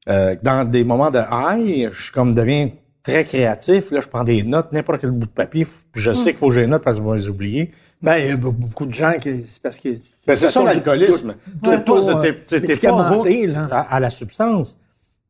[0.08, 2.70] euh, dans des moments de high, je suis comme deviens
[3.02, 3.90] très créatif.
[3.90, 6.54] Là, je prends des notes, n'importe quel bout de papier, je sais qu'il faut que
[6.54, 7.70] j'ai les notes parce que je vais les oublier.
[8.00, 9.88] Ben, il y a be- beaucoup de gens qui, c'est parce que.
[10.28, 11.34] Ben, c'est ça l'alcoolisme.
[11.64, 13.66] C'est pas, pas, t'es, pas hook là.
[13.70, 14.76] à, à la substance.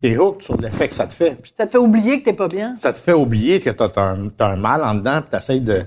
[0.01, 1.37] T'es hook sur l'effet que ça te fait.
[1.57, 2.75] Ça te fait oublier que t'es pas bien.
[2.77, 5.83] ça te fait oublier que t'as, un, t'as un mal en dedans, puis t'essayes de,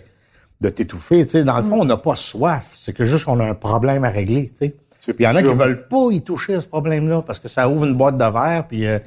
[0.62, 1.26] de t'étouffer.
[1.26, 2.70] Tu sais, dans le fond, on n'a pas soif.
[2.78, 4.52] C'est que juste qu'on a un problème à régler.
[4.58, 4.74] Puis
[5.20, 7.68] il y en a qui veulent pas y toucher à ce problème-là parce que ça
[7.68, 9.00] ouvre une boîte de verre, puis euh,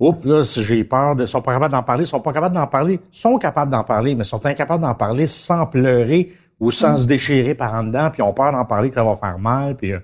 [0.00, 1.24] oups, là, si j'ai peur de.
[1.24, 3.00] Ils sont pas capables d'en parler, ils sont pas capables d'en parler.
[3.12, 6.96] Ils sont capables d'en parler, mais ils sont incapables d'en parler sans pleurer ou sans
[6.96, 9.76] se déchirer par en dedans, puis ont peur d'en parler que ça va faire mal.
[9.76, 9.98] Puis euh,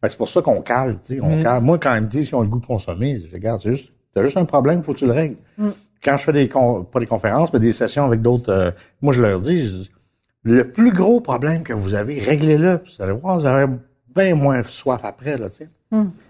[0.00, 1.20] fait que c'est pour ça qu'on cale, tu sais.
[1.22, 1.62] On cale.
[1.62, 3.70] Moi, quand ils me disent qu'ils ont le goût de consommer, je dis, regarde, c'est
[3.70, 5.36] juste, t'as juste un problème, faut que tu le règles.
[6.04, 8.70] Quand je fais des con- pas des conférences, mais des sessions avec d'autres, euh,
[9.02, 9.90] moi je leur dis, je dis,
[10.44, 13.66] le plus gros problème que vous avez, réglez-le, puis vous allez voir, vous avez
[14.14, 15.68] bien moins soif après, là, tu sais.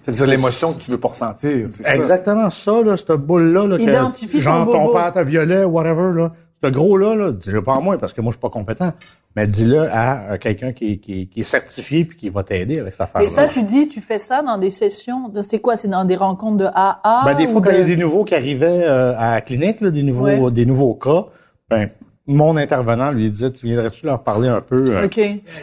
[0.04, 1.66] C'est-à-dire l'émotion que tu veux pas ressentir.
[1.70, 1.82] c'est.
[1.96, 6.12] Exactement ça, là, cette boule-là, là, que- Identifie ton genre ton père t'a violet, whatever,
[6.14, 6.32] là.
[6.62, 8.92] Ce gros-là, là, dis-le pas à moi, parce que moi, je suis pas compétent.
[9.36, 13.04] Mais dis-le à quelqu'un qui, qui, qui est certifié puis qui va t'aider avec sa
[13.04, 13.22] Et affaire.
[13.30, 15.76] ça, tu dis, tu fais ça dans des sessions de, c'est quoi?
[15.76, 17.22] C'est dans des rencontres de AA?
[17.26, 19.32] Ben, des ou fois, quand il y a de- des nouveaux qui arrivaient euh, à
[19.34, 20.50] la clinique, là, des nouveaux, Ouais.
[20.50, 21.26] des nouveaux cas,
[21.68, 21.90] ben,
[22.26, 24.84] mon intervenant lui disait, tu viendrais-tu leur parler un peu?
[24.88, 25.20] euh, OK.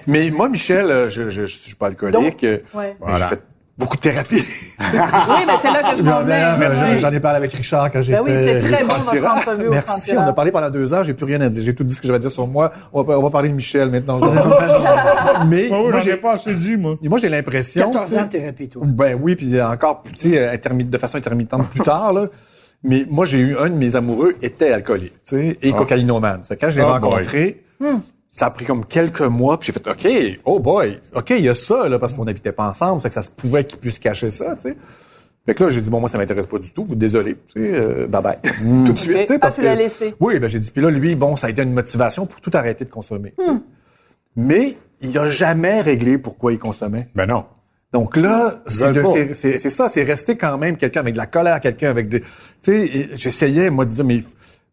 [0.08, 2.44] Mais moi, Michel, euh, je, je, je suis pas alcoolique.
[2.44, 2.96] euh, ouais.
[3.18, 3.42] J'ai fait
[3.78, 4.44] beaucoup de thérapie.
[4.94, 6.44] Oui, mais c'est là que je m'en venais.
[6.44, 7.00] euh.
[7.00, 8.60] J'en ai parlé avec Richard quand j'ai Ben oui, fait.
[8.62, 11.26] c'était très bon, votre entrevue au Merci, on a parlé pendant deux heures, j'ai plus
[11.26, 11.64] rien à dire.
[11.64, 12.72] J'ai tout dit ce que j'avais à dire sur moi.
[12.92, 14.20] On va, on va parler de Michel maintenant.
[15.48, 16.96] mais Oh, moi, j'ai pas assez dit, moi.
[17.02, 17.92] moi, j'ai l'impression...
[17.92, 18.84] 14 ans de thérapie, toi.
[18.86, 22.28] Ben oui, puis encore, tu sais, intermi- de façon intermittente plus tard, là.
[22.84, 26.42] Mais moi, j'ai eu un de mes amoureux était alcoolique, tu sais, et cocaïnomane.
[26.44, 27.64] C'est quand je l'ai Oh rencontré,
[28.36, 31.50] ça a pris comme quelques mois, puis j'ai fait, OK, oh boy, OK, il y
[31.50, 34.00] a ça, là, parce qu'on n'habitait pas ensemble, c'est que ça se pouvait qu'il puisse
[34.00, 34.76] cacher ça, tu sais.
[35.46, 37.72] Fait que là, j'ai dit, bon, moi, ça m'intéresse pas du tout, désolé, tu sais,
[37.76, 38.38] euh, bye bye.
[38.86, 40.16] tout de suite, tu sais, Ah, parce tu que- l'as laissé.
[40.20, 42.52] Oui, ben j'ai dit, puis là, lui, bon, ça a été une motivation pour tout
[42.54, 43.34] arrêter de consommer.
[43.38, 43.46] sais.
[44.36, 47.10] Mais il a jamais réglé pourquoi il consommait.
[47.14, 47.46] Ben non.
[47.92, 52.10] Donc là, c'est ça, c'est rester quand même quelqu'un avec de la colère, quelqu'un avec
[52.10, 52.22] des...
[52.22, 52.28] Tu
[52.62, 54.24] sais, j'essayais, moi, de dire, mais...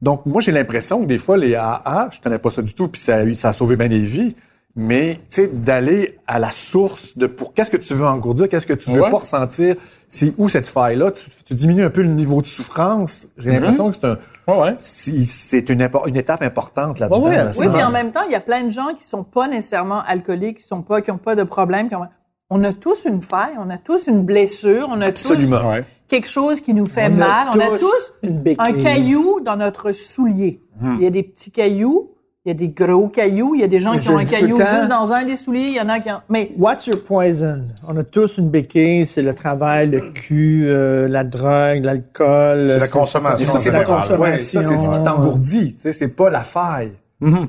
[0.03, 2.89] Donc, moi, j'ai l'impression que des fois, les AA, je connais pas ça du tout,
[2.89, 4.35] puis ça a, eu- ça a sauvé bien des vies,
[4.77, 8.67] mais, tu sais, d'aller à la source de pour qu'est-ce que tu veux engourdir, qu'est-ce
[8.67, 9.11] que tu veux Ouais.
[9.11, 9.77] pas ressentir,
[10.09, 13.27] c'est où cette faille-là, tu, tu diminues un peu le niveau de souffrance.
[13.37, 14.19] J'ai l'impression que c'est un...
[14.49, 14.77] Ouais, ouais.
[14.79, 15.81] c'est une,
[16.17, 17.21] étape importante là-dedans.
[17.23, 19.05] Ouais, ouais, là, Oui, puis en même temps, il y a plein de gens qui
[19.05, 21.89] sont pas nécessairement alcooliques, qui sont pas, qui ont pas de problème.
[21.89, 22.07] qui ont-
[22.49, 25.69] On a tous une faille, on a tous une blessure, on a Absolument.
[25.71, 25.83] Ouais.
[25.83, 27.49] tous quelque chose qui nous fait On a mal.
[27.55, 28.13] on a tous
[28.59, 30.61] un caillou dans notre soulier.
[30.83, 32.11] Il y a des petits cailloux,
[32.45, 34.25] il y a des gros cailloux, il y a des gens qui Je ont un
[34.25, 34.65] caillou temps.
[34.77, 36.21] juste dans un des souliers, il y en a qui ont...
[36.31, 37.65] Mais What's your poison?
[37.87, 42.67] On a tous une béquille, c'est le travail, le cul, euh, la drogue, l'alcool.
[42.67, 44.21] C'est la consommation Et ça, c'est la la consommation.
[44.21, 45.75] Ouais, ça, c'est ce qui t'engourdit.
[45.75, 46.93] Tu sais, c'est pas la faille.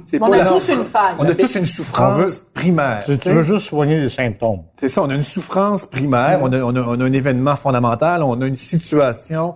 [0.05, 1.15] C'est on a tous une faille.
[1.17, 3.03] On a tous une souffrance primaire.
[3.05, 4.63] Tu, veux juste soigner les symptômes.
[4.75, 7.55] C'est ça, on a une souffrance primaire, on, a, on, a, on a un événement
[7.55, 9.55] fondamental, on a une situation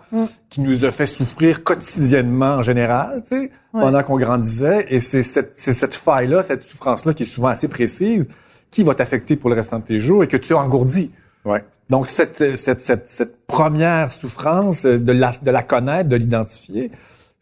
[0.49, 4.85] qui nous a fait souffrir quotidiennement en général, tu sais, pendant qu'on grandissait.
[4.89, 8.27] Et c'est cette, c'est cette faille-là, cette souffrance-là qui est souvent assez précise,
[8.71, 11.11] qui va t'affecter pour le restant de tes jours et que tu as engourdi.
[11.43, 11.63] Ouais.
[11.89, 16.91] Donc, cette, cette, cette, cette première souffrance, de la, de la connaître, de l'identifier,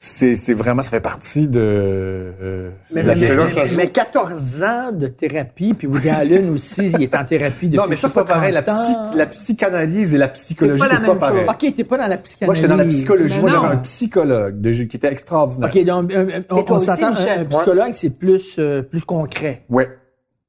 [0.06, 1.62] c'est, c'est vraiment, ça fait partie de...
[1.62, 3.76] euh, Mais, de la mais- c'est là mais- que ça joue.
[3.78, 7.86] mais 14 ans de thérapie, puis Woody Allen aussi, il est en thérapie depuis Non,
[7.88, 8.51] mais ça, c'est pas pareil.
[8.51, 9.06] La, 30 ans.
[9.06, 11.45] psy- la psychanalyse et la psychologie, C'est pas pas même pareil.
[11.45, 11.56] chose.
[11.70, 12.62] OK, t'es pas dans la Moi, psychanalyse.
[12.62, 13.39] j'étais dans la psychologie.
[13.39, 15.70] Moi, j'avais un psychologue de- qui était extraordinaire.
[15.74, 17.39] OK, donc, euh, euh, on, on aussi, s'entend, un, Michel.
[17.39, 19.88] un psychologue, c'est plus, euh, plus concret, Ouais.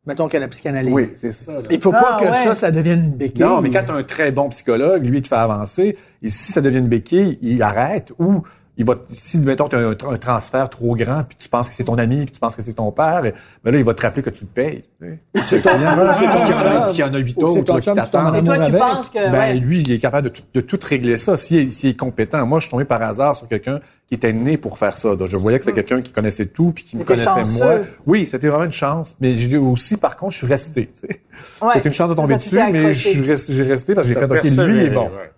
[0.05, 0.93] mettons, que la psychanalyse.
[0.93, 1.53] Oui, c'est ça.
[1.53, 1.59] là.
[1.71, 2.37] Il faut Ah, pas que ouais.
[2.45, 3.45] ça, ça devienne une béquille.
[3.45, 5.97] Non, mais quand tu as un très bon psychologue, lui, il te fait avancer.
[6.23, 8.43] Et si ça devient une béquille, il arrête ou
[8.77, 11.69] il va, si, mettons, tu as un, tra- un transfert trop grand, puis tu penses
[11.69, 13.33] que c'est ton ami, puis tu penses que c'est ton père, ben
[13.73, 14.85] là, il va te rappeler que tu le payes.
[15.01, 15.45] tu sais.
[15.45, 15.71] c'est ton
[16.13, 18.33] C'est ton chum qui en a huit Ou c'est autres là, qui t'attendent.
[18.33, 18.79] t'en Et toi, tu avec.
[18.79, 19.31] penses que...
[19.31, 19.55] Ben, ouais.
[19.55, 22.45] lui, il est capable de tout, de tout régler ça s'il est, compétent.
[22.47, 25.15] Moi, je suis tombé par hasard sur quelqu'un qui était né pour faire ça.
[25.15, 27.65] Donc, je voyais que c'était quelqu'un qui connaissait tout puis qui me connaissait chanceux.
[27.65, 27.75] moi.
[28.07, 29.15] Oui, c'était vraiment une chance.
[29.21, 30.91] Mais j'ai aussi, par contre, je suis resté.
[31.01, 31.21] tu sais.
[31.63, 31.71] Ouais.
[31.75, 34.19] C'était une chance de tomber dessus, mais je suis resté- j'ai resté parce que j'ai
[34.19, 35.05] fait, OK, lui, il est bon.
[35.05, 35.31] ouais.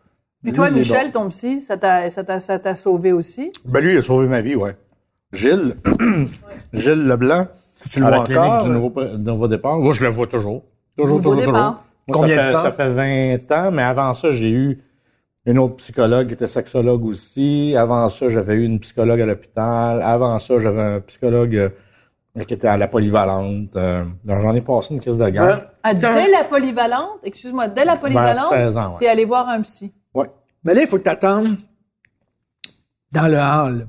[0.47, 3.51] Puis toi, Lui, Michel, ton psy, ça t'a, ça t'a, ça t'a sauvé aussi?
[3.65, 4.77] Ben lui, il a sauvé ma vie, ouais.
[5.33, 5.75] Gilles,
[6.73, 7.49] Gilles Leblanc,
[7.91, 8.63] Tu le à la vois clinique encore?
[8.65, 9.77] du nouveau, du nouveau départ?
[9.79, 10.63] Moi, je le vois toujours.
[10.97, 11.53] Toujours, Nouveau toujours, départ.
[11.53, 11.83] toujours.
[12.07, 12.63] Moi, Combien ça de fait, temps?
[12.63, 14.79] Ça fait 20 ans, mais avant ça, j'ai eu
[15.47, 17.75] une autre psychologue qui était sexologue aussi.
[17.77, 20.01] Avant ça, j'avais eu une psychologue à l'hôpital.
[20.03, 23.75] Avant ça, j'avais un psychologue euh, qui était à la polyvalente.
[23.75, 25.71] Euh, donc, j'en ai passé une crise de guerre.
[25.83, 28.97] Ah, dès la polyvalente, excuse-moi, dès la polyvalente, 16 ans, ouais.
[29.01, 29.93] t'es allé voir un psy.
[30.17, 30.31] Ouais.
[30.65, 31.57] Mais là, il faut que t'attendes
[33.13, 33.87] dans le hall.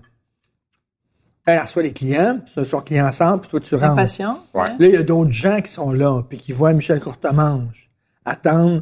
[1.46, 3.94] Elle reçoit les clients, puis son client ensemble, puis toi, tu rentres.
[3.94, 4.38] Impatient.
[4.54, 4.66] Ouais.
[4.68, 7.90] Là, il y a d'autres gens qui sont là, puis qui voient Michel Courtemanche
[8.26, 8.82] attendre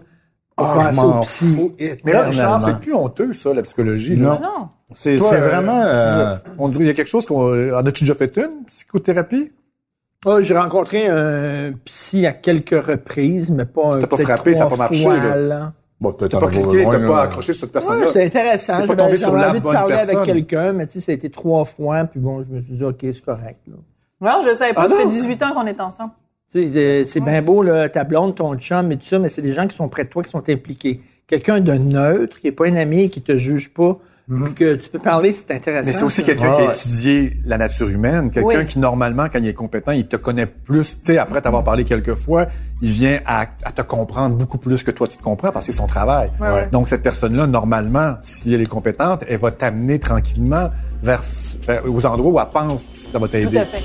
[0.55, 1.73] pour Ah, passer au psy.
[2.03, 2.59] Mais là, Charles, éternellement.
[2.59, 4.15] c'est plus honteux, ça, la psychologie.
[4.15, 4.23] là.
[4.25, 4.39] Non.
[4.41, 4.69] Non.
[4.91, 5.81] C'est Toi, c'est euh, vraiment...
[5.83, 7.73] euh, On dirait qu'il y a quelque chose qu'on...
[7.73, 9.51] En as-tu déjà fait une, psychothérapie?
[10.25, 13.99] Ah, j'ai rencontré un psy à quelques reprises, mais pas.
[13.99, 15.73] T'as pas frappé, ça a trois pas marché, fois, là.
[15.99, 18.07] Bon, peut-être pas cliqué, t'as pas accroché sur cette Ouais, personne-là?
[18.13, 18.81] c'est intéressant.
[18.81, 20.15] T'es pas J'avais tombé j'avais sur la envie de parler personne.
[20.17, 22.73] avec quelqu'un, mais tu sais, ça a été trois fois, puis bon, je me suis
[22.73, 23.59] dit, OK, c'est correct.
[23.67, 23.75] Là.
[24.21, 24.83] Non, je savais pas.
[24.83, 25.09] Ah ça fait non?
[25.09, 26.11] 18 ans qu'on est ensemble.
[26.51, 29.29] Tu sais, euh, c'est bien beau, là, ta blonde, ton chum et tout ça, mais
[29.29, 31.01] c'est des gens qui sont près de toi, qui sont impliqués.
[31.27, 33.97] Quelqu'un de neutre, qui est pas un ami, qui te juge pas,
[34.43, 35.87] puis que tu peux parler, c'est intéressant.
[35.87, 38.65] Mais c'est aussi quelqu'un Ah qui a étudié la nature humaine, quelqu'un Oui.
[38.65, 40.97] qui normalement, quand il est compétent, il te connaît plus.
[41.03, 42.45] Tu sais, après t'avoir parlé quelques fois,
[42.81, 45.71] il vient à, à te comprendre beaucoup plus que toi tu te comprends parce que
[45.71, 46.31] c'est son travail.
[46.39, 46.69] Ouais, ouais.
[46.71, 50.69] Donc cette personne-là, normalement, si elle est compétente, elle va t'amener tranquillement
[51.01, 51.23] vers,
[51.67, 53.57] vers- aux endroits où elle pense que ça va Tout t'aider.
[53.59, 53.81] à fait.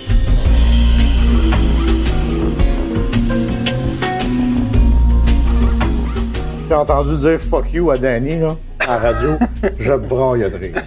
[6.70, 9.30] J'ai entendu dire fuck you à Danny, là, à la radio.
[9.80, 10.82] je braille de rire.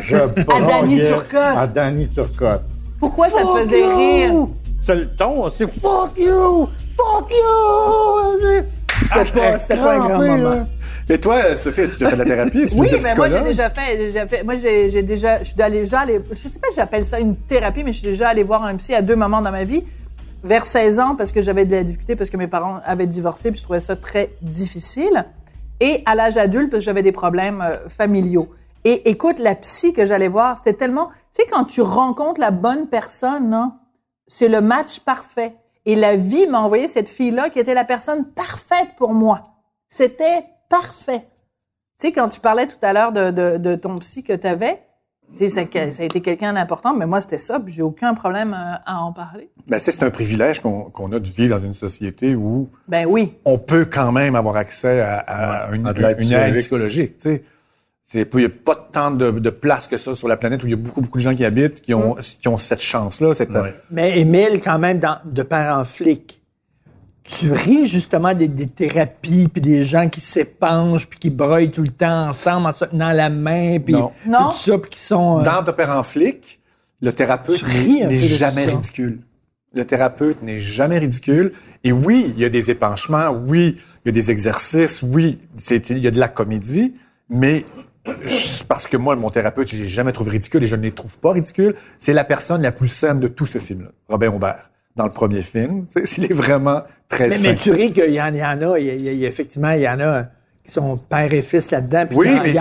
[0.00, 0.66] Je braille.
[0.66, 1.34] Danny Turcotte.
[1.34, 2.62] À Danny Turcotte.
[2.98, 4.32] Pourquoi ça te faisait rire?
[4.80, 6.70] C'est le ton, c'est fuck you!
[6.96, 8.62] Fuck you!
[9.02, 10.68] C'était pas, c'était pas un grand moment.
[11.06, 12.66] Et toi, Sophie, as-tu déjà fait de la thérapie?
[12.68, 14.42] Tu Oui, mais moi j'ai déjà fait, déjà fait.
[14.42, 17.20] Moi j'ai j'ai déjà, je suis allée déjà aller, je sais pas si j'appelle ça
[17.20, 19.64] une thérapie, mais je suis déjà allée voir un psy à deux moments dans ma
[19.64, 19.84] vie,
[20.46, 23.50] vers 16 ans parce que j'avais de la difficulté parce que mes parents avaient divorcé
[23.50, 25.26] puis je trouvais ça très difficile,
[25.80, 28.48] et à l'âge adulte parce que j'avais des problèmes euh, familiaux.
[28.84, 32.52] Et écoute, la psy que j'allais voir, c'était tellement, tu sais quand tu rencontres la
[32.52, 33.72] bonne personne, là,
[34.28, 35.56] c'est le match parfait.
[35.84, 39.48] Et la vie m'a envoyé cette fille-là qui était la personne parfaite pour moi.
[39.88, 41.26] C'était parfait.
[41.98, 44.46] Tu sais, quand tu parlais tout à l'heure de, de, de ton psy que tu
[44.46, 44.85] avais,
[45.32, 48.14] tu sais, ça, ça a été quelqu'un d'important, mais moi, c'était ça, puis j'ai aucun
[48.14, 49.50] problème à, à en parler.
[49.68, 52.70] Ben, tu sais, c'est un privilège qu'on qu'on a de vivre dans une société où
[52.88, 53.34] Ben oui.
[53.44, 56.56] on peut quand même avoir accès à, à une, à une aide psychologique.
[56.58, 57.18] psychologique.
[57.18, 57.44] Tu sais.
[58.08, 60.62] C'est pas- il n'y a pas tant de, de place que ça sur la planète
[60.62, 62.80] où il y a beaucoup, beaucoup de gens qui habitent, qui ont, qui ont cette
[62.80, 63.34] chance-là.
[63.34, 63.74] Cette, Ouais.
[63.90, 66.35] Mais Émile, quand même, dans, de père en flic,
[67.28, 71.82] tu ris justement des, des thérapies, puis des gens qui s'épanchent, puis qui broient tout
[71.82, 74.10] le temps ensemble en se tenant la main, puis Non.
[74.20, 74.50] puis Non.
[74.50, 75.40] tout ça, puis qui sont...
[75.40, 76.60] euh, Dans De père en flic,
[77.00, 79.20] le thérapeute n'est jamais ridicule.
[79.74, 81.52] Le thérapeute n'est jamais ridicule.
[81.84, 85.90] Et oui, il y a des épanchements, oui, il y a des exercices, oui, c'est-
[85.90, 86.94] il y a de la comédie,
[87.28, 87.64] mais
[88.24, 91.18] je- parce que moi, mon thérapeute, j'ai jamais trouvé ridicule et je ne les trouve
[91.18, 91.74] pas ridicules.
[91.98, 95.42] C'est la personne la plus saine de tout ce film-là, Robin Aubert, dans le premier
[95.42, 95.86] film.
[95.94, 97.42] Tu sais, S'il est vraiment très mais, sain.
[97.42, 99.24] mais tu ris qu'il y en, il y en a, il y a, il y
[99.24, 100.24] a- effectivement, il y en a
[100.64, 102.52] qui sont père et fils là-dedans, puis Oui, mais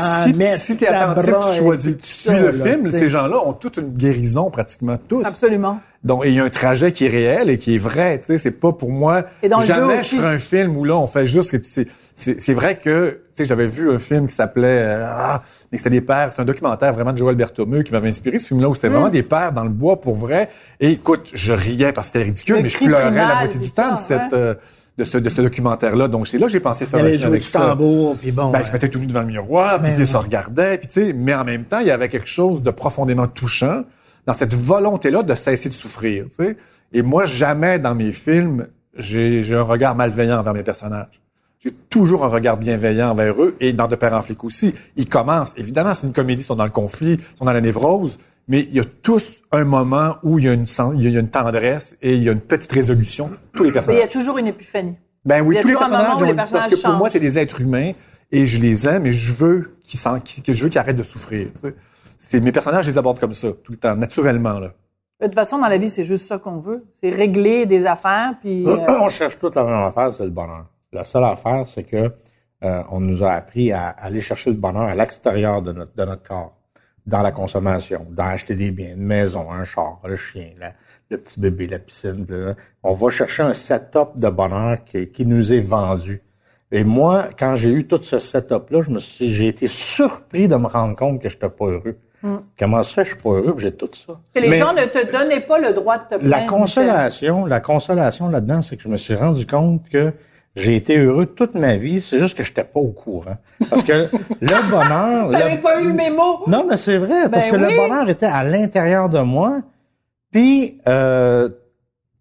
[0.55, 3.09] si, si t'es ça attentif, tu choisis, tu suis ça, le là, film, tu ces
[3.09, 5.25] gens-là ont toute une guérison pratiquement tous.
[5.25, 5.79] Absolument.
[6.03, 8.19] Donc, il y a un trajet qui est réel et qui est vrai.
[8.19, 9.23] Tu sais, c'est pas pour moi.
[9.41, 11.67] Et dans le jamais je ferai un film où là, on fait juste que tu
[11.67, 11.87] sais.
[12.13, 15.77] C'est, c'est vrai que, tu sais, j'avais vu un film qui s'appelait, euh, ah, mais
[15.77, 16.31] c'était des pères.
[16.31, 18.75] C'est un documentaire vraiment de Joël Berthomeux qui m'avait inspiré ce film-là où Mm.
[18.75, 20.49] c'était vraiment des pères dans le bois pour vrai.
[20.79, 23.71] Et écoute, je riais parce que c'était ridicule, Le mais je pleurais la moitié du
[23.71, 24.37] temps de ça, cette, ouais.
[24.37, 24.53] euh,
[24.97, 26.07] de ce, de ce documentaire-là.
[26.07, 27.59] Donc, c'est là que j'ai pensé faire Il un film jouer avec du ça.
[27.59, 28.51] tambour, puis bon.
[28.51, 30.77] Ben, euh, il se mettait tout nu devant le miroir, puis tu sais, se regardait,
[30.77, 33.83] puis tu sais, mais en même temps, il y avait quelque chose de profondément touchant
[34.25, 36.57] dans cette volonté-là de cesser de souffrir, tu sais.
[36.93, 38.67] Et moi, jamais dans mes films,
[38.97, 41.21] j'ai j'ai un regard malveillant envers mes personnages.
[41.65, 44.73] J'ai toujours un regard bienveillant envers eux, et dans De Père en flic aussi.
[44.95, 47.59] Ils commencent, évidemment, c'est une comédie, ils sont dans le conflit, ils sont dans la
[47.61, 51.09] névrose, mais il y a tous un moment où il y a une, sen- il
[51.11, 53.31] y a une tendresse et il y a une petite résolution.
[53.53, 53.99] Tous les Mais personnages.
[53.99, 54.93] il y a toujours une épiphanie.
[55.25, 56.35] Ben oui, Il y a tous les toujours un personnages, moment où ont les une-
[56.37, 57.11] parce personnages que pour moi, changent.
[57.13, 57.91] c'est des êtres humains
[58.31, 59.99] et je les aime et je veux qu'ils
[60.43, 61.47] que je veux qu'ils arrêtent de souffrir.
[61.55, 61.75] tu sais.
[62.19, 64.73] C'est mes personnages, je les aborde comme ça tout le temps, naturellement là.
[65.21, 66.83] De toute façon, dans la vie, c'est juste ça qu'on veut.
[67.01, 68.67] C'est régler des affaires, puis...
[68.67, 70.65] euh, On cherche toute la même affaire, c'est le bonheur.
[70.95, 72.11] La seule affaire, c'est que
[72.63, 76.05] euh, on nous a appris à aller chercher le bonheur à l'extérieur de notre, de
[76.05, 76.53] notre corps,
[77.05, 80.73] dans la consommation, dans acheter des biens, une maison, un char, le chien, la-
[81.11, 82.25] le petit bébé, la piscine.
[82.81, 86.21] On va chercher un setup de bonheur qui, qui nous est vendu.
[86.71, 90.55] Et moi, quand j'ai eu tout ce setup-là, je me suis, j'ai été surpris de
[90.55, 91.97] me rendre compte que je n'étais pas heureux.
[92.57, 94.19] Comment ça je suis pas heureux, j'ai tout ça.
[94.33, 96.27] Que les Mais gens ne te donnaient pas le droit de te plaindre.
[96.27, 96.49] la Michel.
[96.49, 100.11] consolation, la consolation là-dedans, c'est que je me suis rendu compte que
[100.55, 103.37] j'ai été heureux toute ma vie, c'est juste que j'étais pas au courant.
[103.69, 104.09] Parce que
[104.41, 105.31] le bonheur...
[105.31, 106.43] T'avais le- pas eu mes mots?
[106.47, 107.71] Non, mais c'est vrai, parce Ben que oui.
[107.73, 109.61] le bonheur était à l'intérieur de moi,
[110.31, 111.49] puis euh,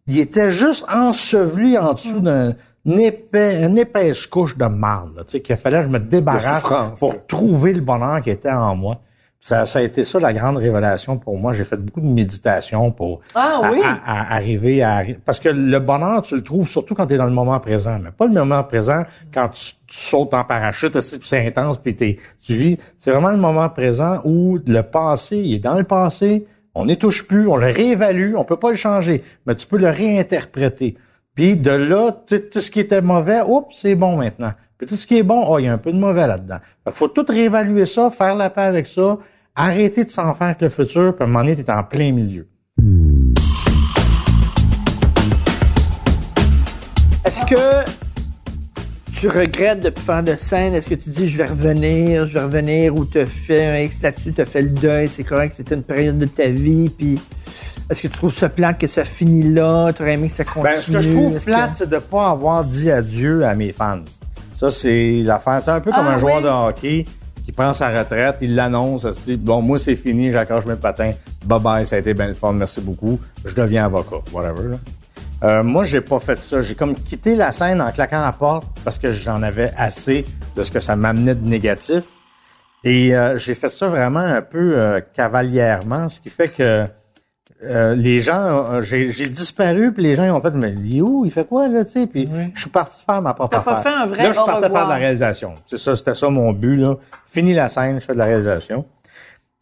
[0.07, 2.55] il était juste enseveli en dessous d'un
[2.87, 6.65] épais, une épaisse couche de marde, tu sais, qu'il fallait que je me débarrasse
[6.99, 8.97] pour trouver le bonheur qui était en moi.
[9.47, 11.53] Ça, ça a été ça la grande révélation pour moi.
[11.53, 13.79] J'ai fait beaucoup de méditation pour Ah à- oui?
[13.85, 14.01] à-
[14.33, 17.27] à arriver à parce que le bonheur tu le trouves surtout quand tu es dans
[17.27, 19.03] le moment présent, mais pas le moment présent
[19.35, 22.79] quand tu, tu sautes en parachute, c'est intense puis t'es- tu vis.
[22.97, 26.97] C'est vraiment le moment présent où le passé il est dans le passé, on n'y
[26.97, 30.97] touche plus, on le réévalue, on peut pas le changer, mais tu peux le réinterpréter.
[31.35, 34.53] Puis de là, tout tout ce qui était mauvais, oups, c'est bon maintenant.
[34.79, 36.59] Puis tout ce qui est bon, oh, il y a un peu de mauvais là-dedans.
[36.85, 39.19] Qu'il faut tout réévaluer ça, faire la paix avec ça,
[39.57, 42.13] arrêter de s'en faire avec le futur, puis à un moment donné, t'es en plein
[42.13, 42.49] milieu.
[47.25, 47.91] Est-ce que
[49.13, 50.75] tu regrettes de plus faire de scène?
[50.75, 54.03] Est-ce que tu dis je vais revenir, je vais revenir ou te fais un ex
[54.03, 57.19] là-dessus, te fais le deuil, c'est correct, c'était une période de ta vie, puis
[57.91, 59.93] est-ce que tu trouves ça plate que ça finit là?
[59.93, 60.65] Tu aurais aimé que ça continue?
[60.75, 63.73] Ben, ce que je trouve que- plate, c'est de pas avoir dit adieu à mes
[63.73, 64.01] fans.
[64.55, 65.63] Ça, c'est l'affaire.
[65.65, 66.43] C'est un peu comme Ah, un joueur oui.
[66.45, 67.05] de hockey
[67.55, 71.13] prend sa retraite, il l'annonce, il bon, moi, c'est fini, j'accroche mes patins.
[71.45, 73.19] Bye bye, ça a été bien le fun, merci beaucoup.
[73.45, 74.77] Je deviens avocat, whatever, là.
[75.43, 76.61] Euh, moi, j'ai pas fait ça.
[76.63, 80.25] J'ai comme quitté la scène en claquant la porte parce que j'en avais assez
[80.57, 82.05] de ce que ça m'amenait de négatif.
[82.83, 86.87] Et euh, j'ai fait ça vraiment un peu euh, cavalièrement, ce qui fait que
[87.63, 91.01] euh, les gens, euh, j'ai disparu, puis les gens ils ont fait, mais il est
[91.01, 93.63] où, il fait quoi là, tu sais, puis je suis parti faire ma propre T'as
[93.63, 93.93] pas affaire.
[93.93, 95.55] fait un vrai Là, je au partais faire de la réalisation.
[95.67, 96.97] C'est ça, c'était ça mon but là.
[97.27, 98.85] Fini la scène, je fais de la réalisation.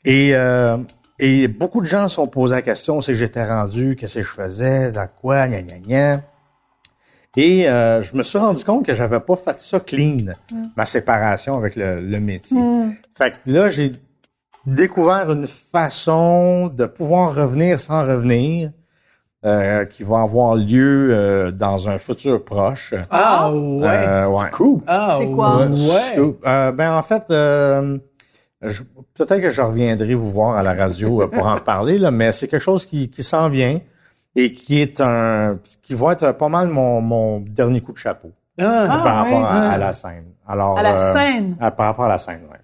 [0.05, 0.79] Et euh,
[1.19, 4.25] et beaucoup de gens se sont posés la question, c'est que j'étais rendu, qu'est-ce que
[4.25, 6.23] je faisais, dans quoi, gna gna gna.
[7.37, 10.33] Et euh, je me suis rendu compte que j'avais pas fait ça clean,
[10.77, 12.59] ma séparation avec le, le métier.
[13.17, 13.93] Fait que là, j'ai
[14.67, 18.71] découvert une façon de pouvoir revenir sans revenir,
[19.45, 22.95] euh, qui va avoir lieu euh, dans un futur proche.
[23.11, 23.87] Ah ouais.
[23.89, 24.51] Euh, ouais.
[24.53, 24.81] Cool.
[24.87, 25.67] Ah, C'est quoi?
[25.67, 26.19] Ouais.
[26.21, 26.35] Ouais.
[26.47, 27.99] Euh, ben en fait, euh,
[28.63, 28.83] je-
[29.15, 32.31] peut-être que je reviendrai vous voir à la radio euh, pour en parler, là, mais
[32.31, 33.81] c'est quelque chose qui, qui s'en vient
[34.37, 38.31] et qui est un qui va être pas mal mon, mon dernier coup de chapeau
[38.61, 38.87] Ah.
[38.89, 39.45] Ah, par rapport ouais.
[39.47, 40.25] à, à la scène.
[40.47, 41.57] Alors À la euh, scène?
[41.61, 42.59] à- par rapport à la scène, ouais.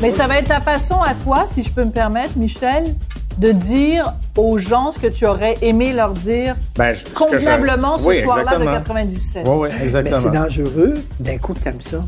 [0.00, 2.94] Mais ça va être ta façon à toi, si je peux me permettre, Michel,
[3.38, 7.10] de dire aux gens ce que tu aurais aimé leur dire Ben, je- ce que
[7.10, 8.72] je- convenablement ce Oui, soir-là de exactement.
[8.72, 9.46] 97.
[9.46, 10.16] Oui, oui, Mais exactement.
[10.20, 11.98] c'est dangereux d'un coup que t'aimes ça.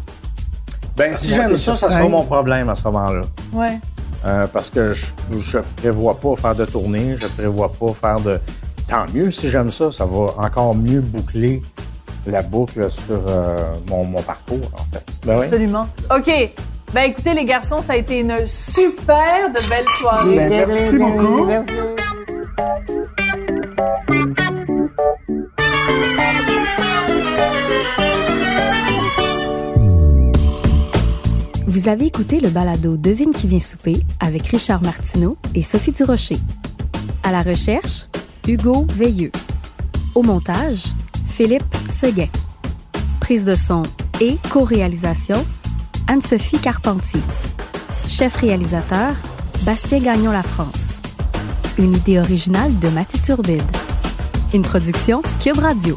[0.96, 3.22] Ben, si j'aime ça, ça sera mon problème à ce moment-là.
[3.52, 3.78] Ouais.
[4.24, 5.06] Euh, parce que je,
[5.38, 8.40] je prévois pas faire de tournée, je prévois pas faire de.
[8.88, 11.60] Tant mieux si j'aime ça, ça va encore mieux boucler
[12.26, 13.56] la boucle sur euh,
[13.88, 15.04] mon, mon parcours, en fait.
[15.24, 15.44] Ben oui.
[15.46, 15.86] Absolument.
[16.16, 16.52] OK.
[16.94, 20.36] Ben écoutez, les garçons, ça a été une super de belle soirée.
[20.36, 21.46] Ben, merci beaucoup.
[31.66, 36.38] Vous avez écouté le balado Devine qui vient souper avec Richard Martineau et Sophie Durocher.
[37.22, 38.06] À la recherche,
[38.48, 39.30] Hugo Veilleux.
[40.14, 40.84] Au montage,
[41.28, 42.28] Philippe Seguin.
[43.20, 43.82] Prise de son
[44.20, 45.44] et co-réalisation,
[46.08, 47.20] Anne-Sophie Carpentier.
[48.06, 49.14] Chef réalisateur,
[49.62, 51.00] Bastien Gagnon La France.
[51.78, 53.62] Une idée originale de Mathieu Turbide.
[54.54, 55.96] Une production Cube Radio.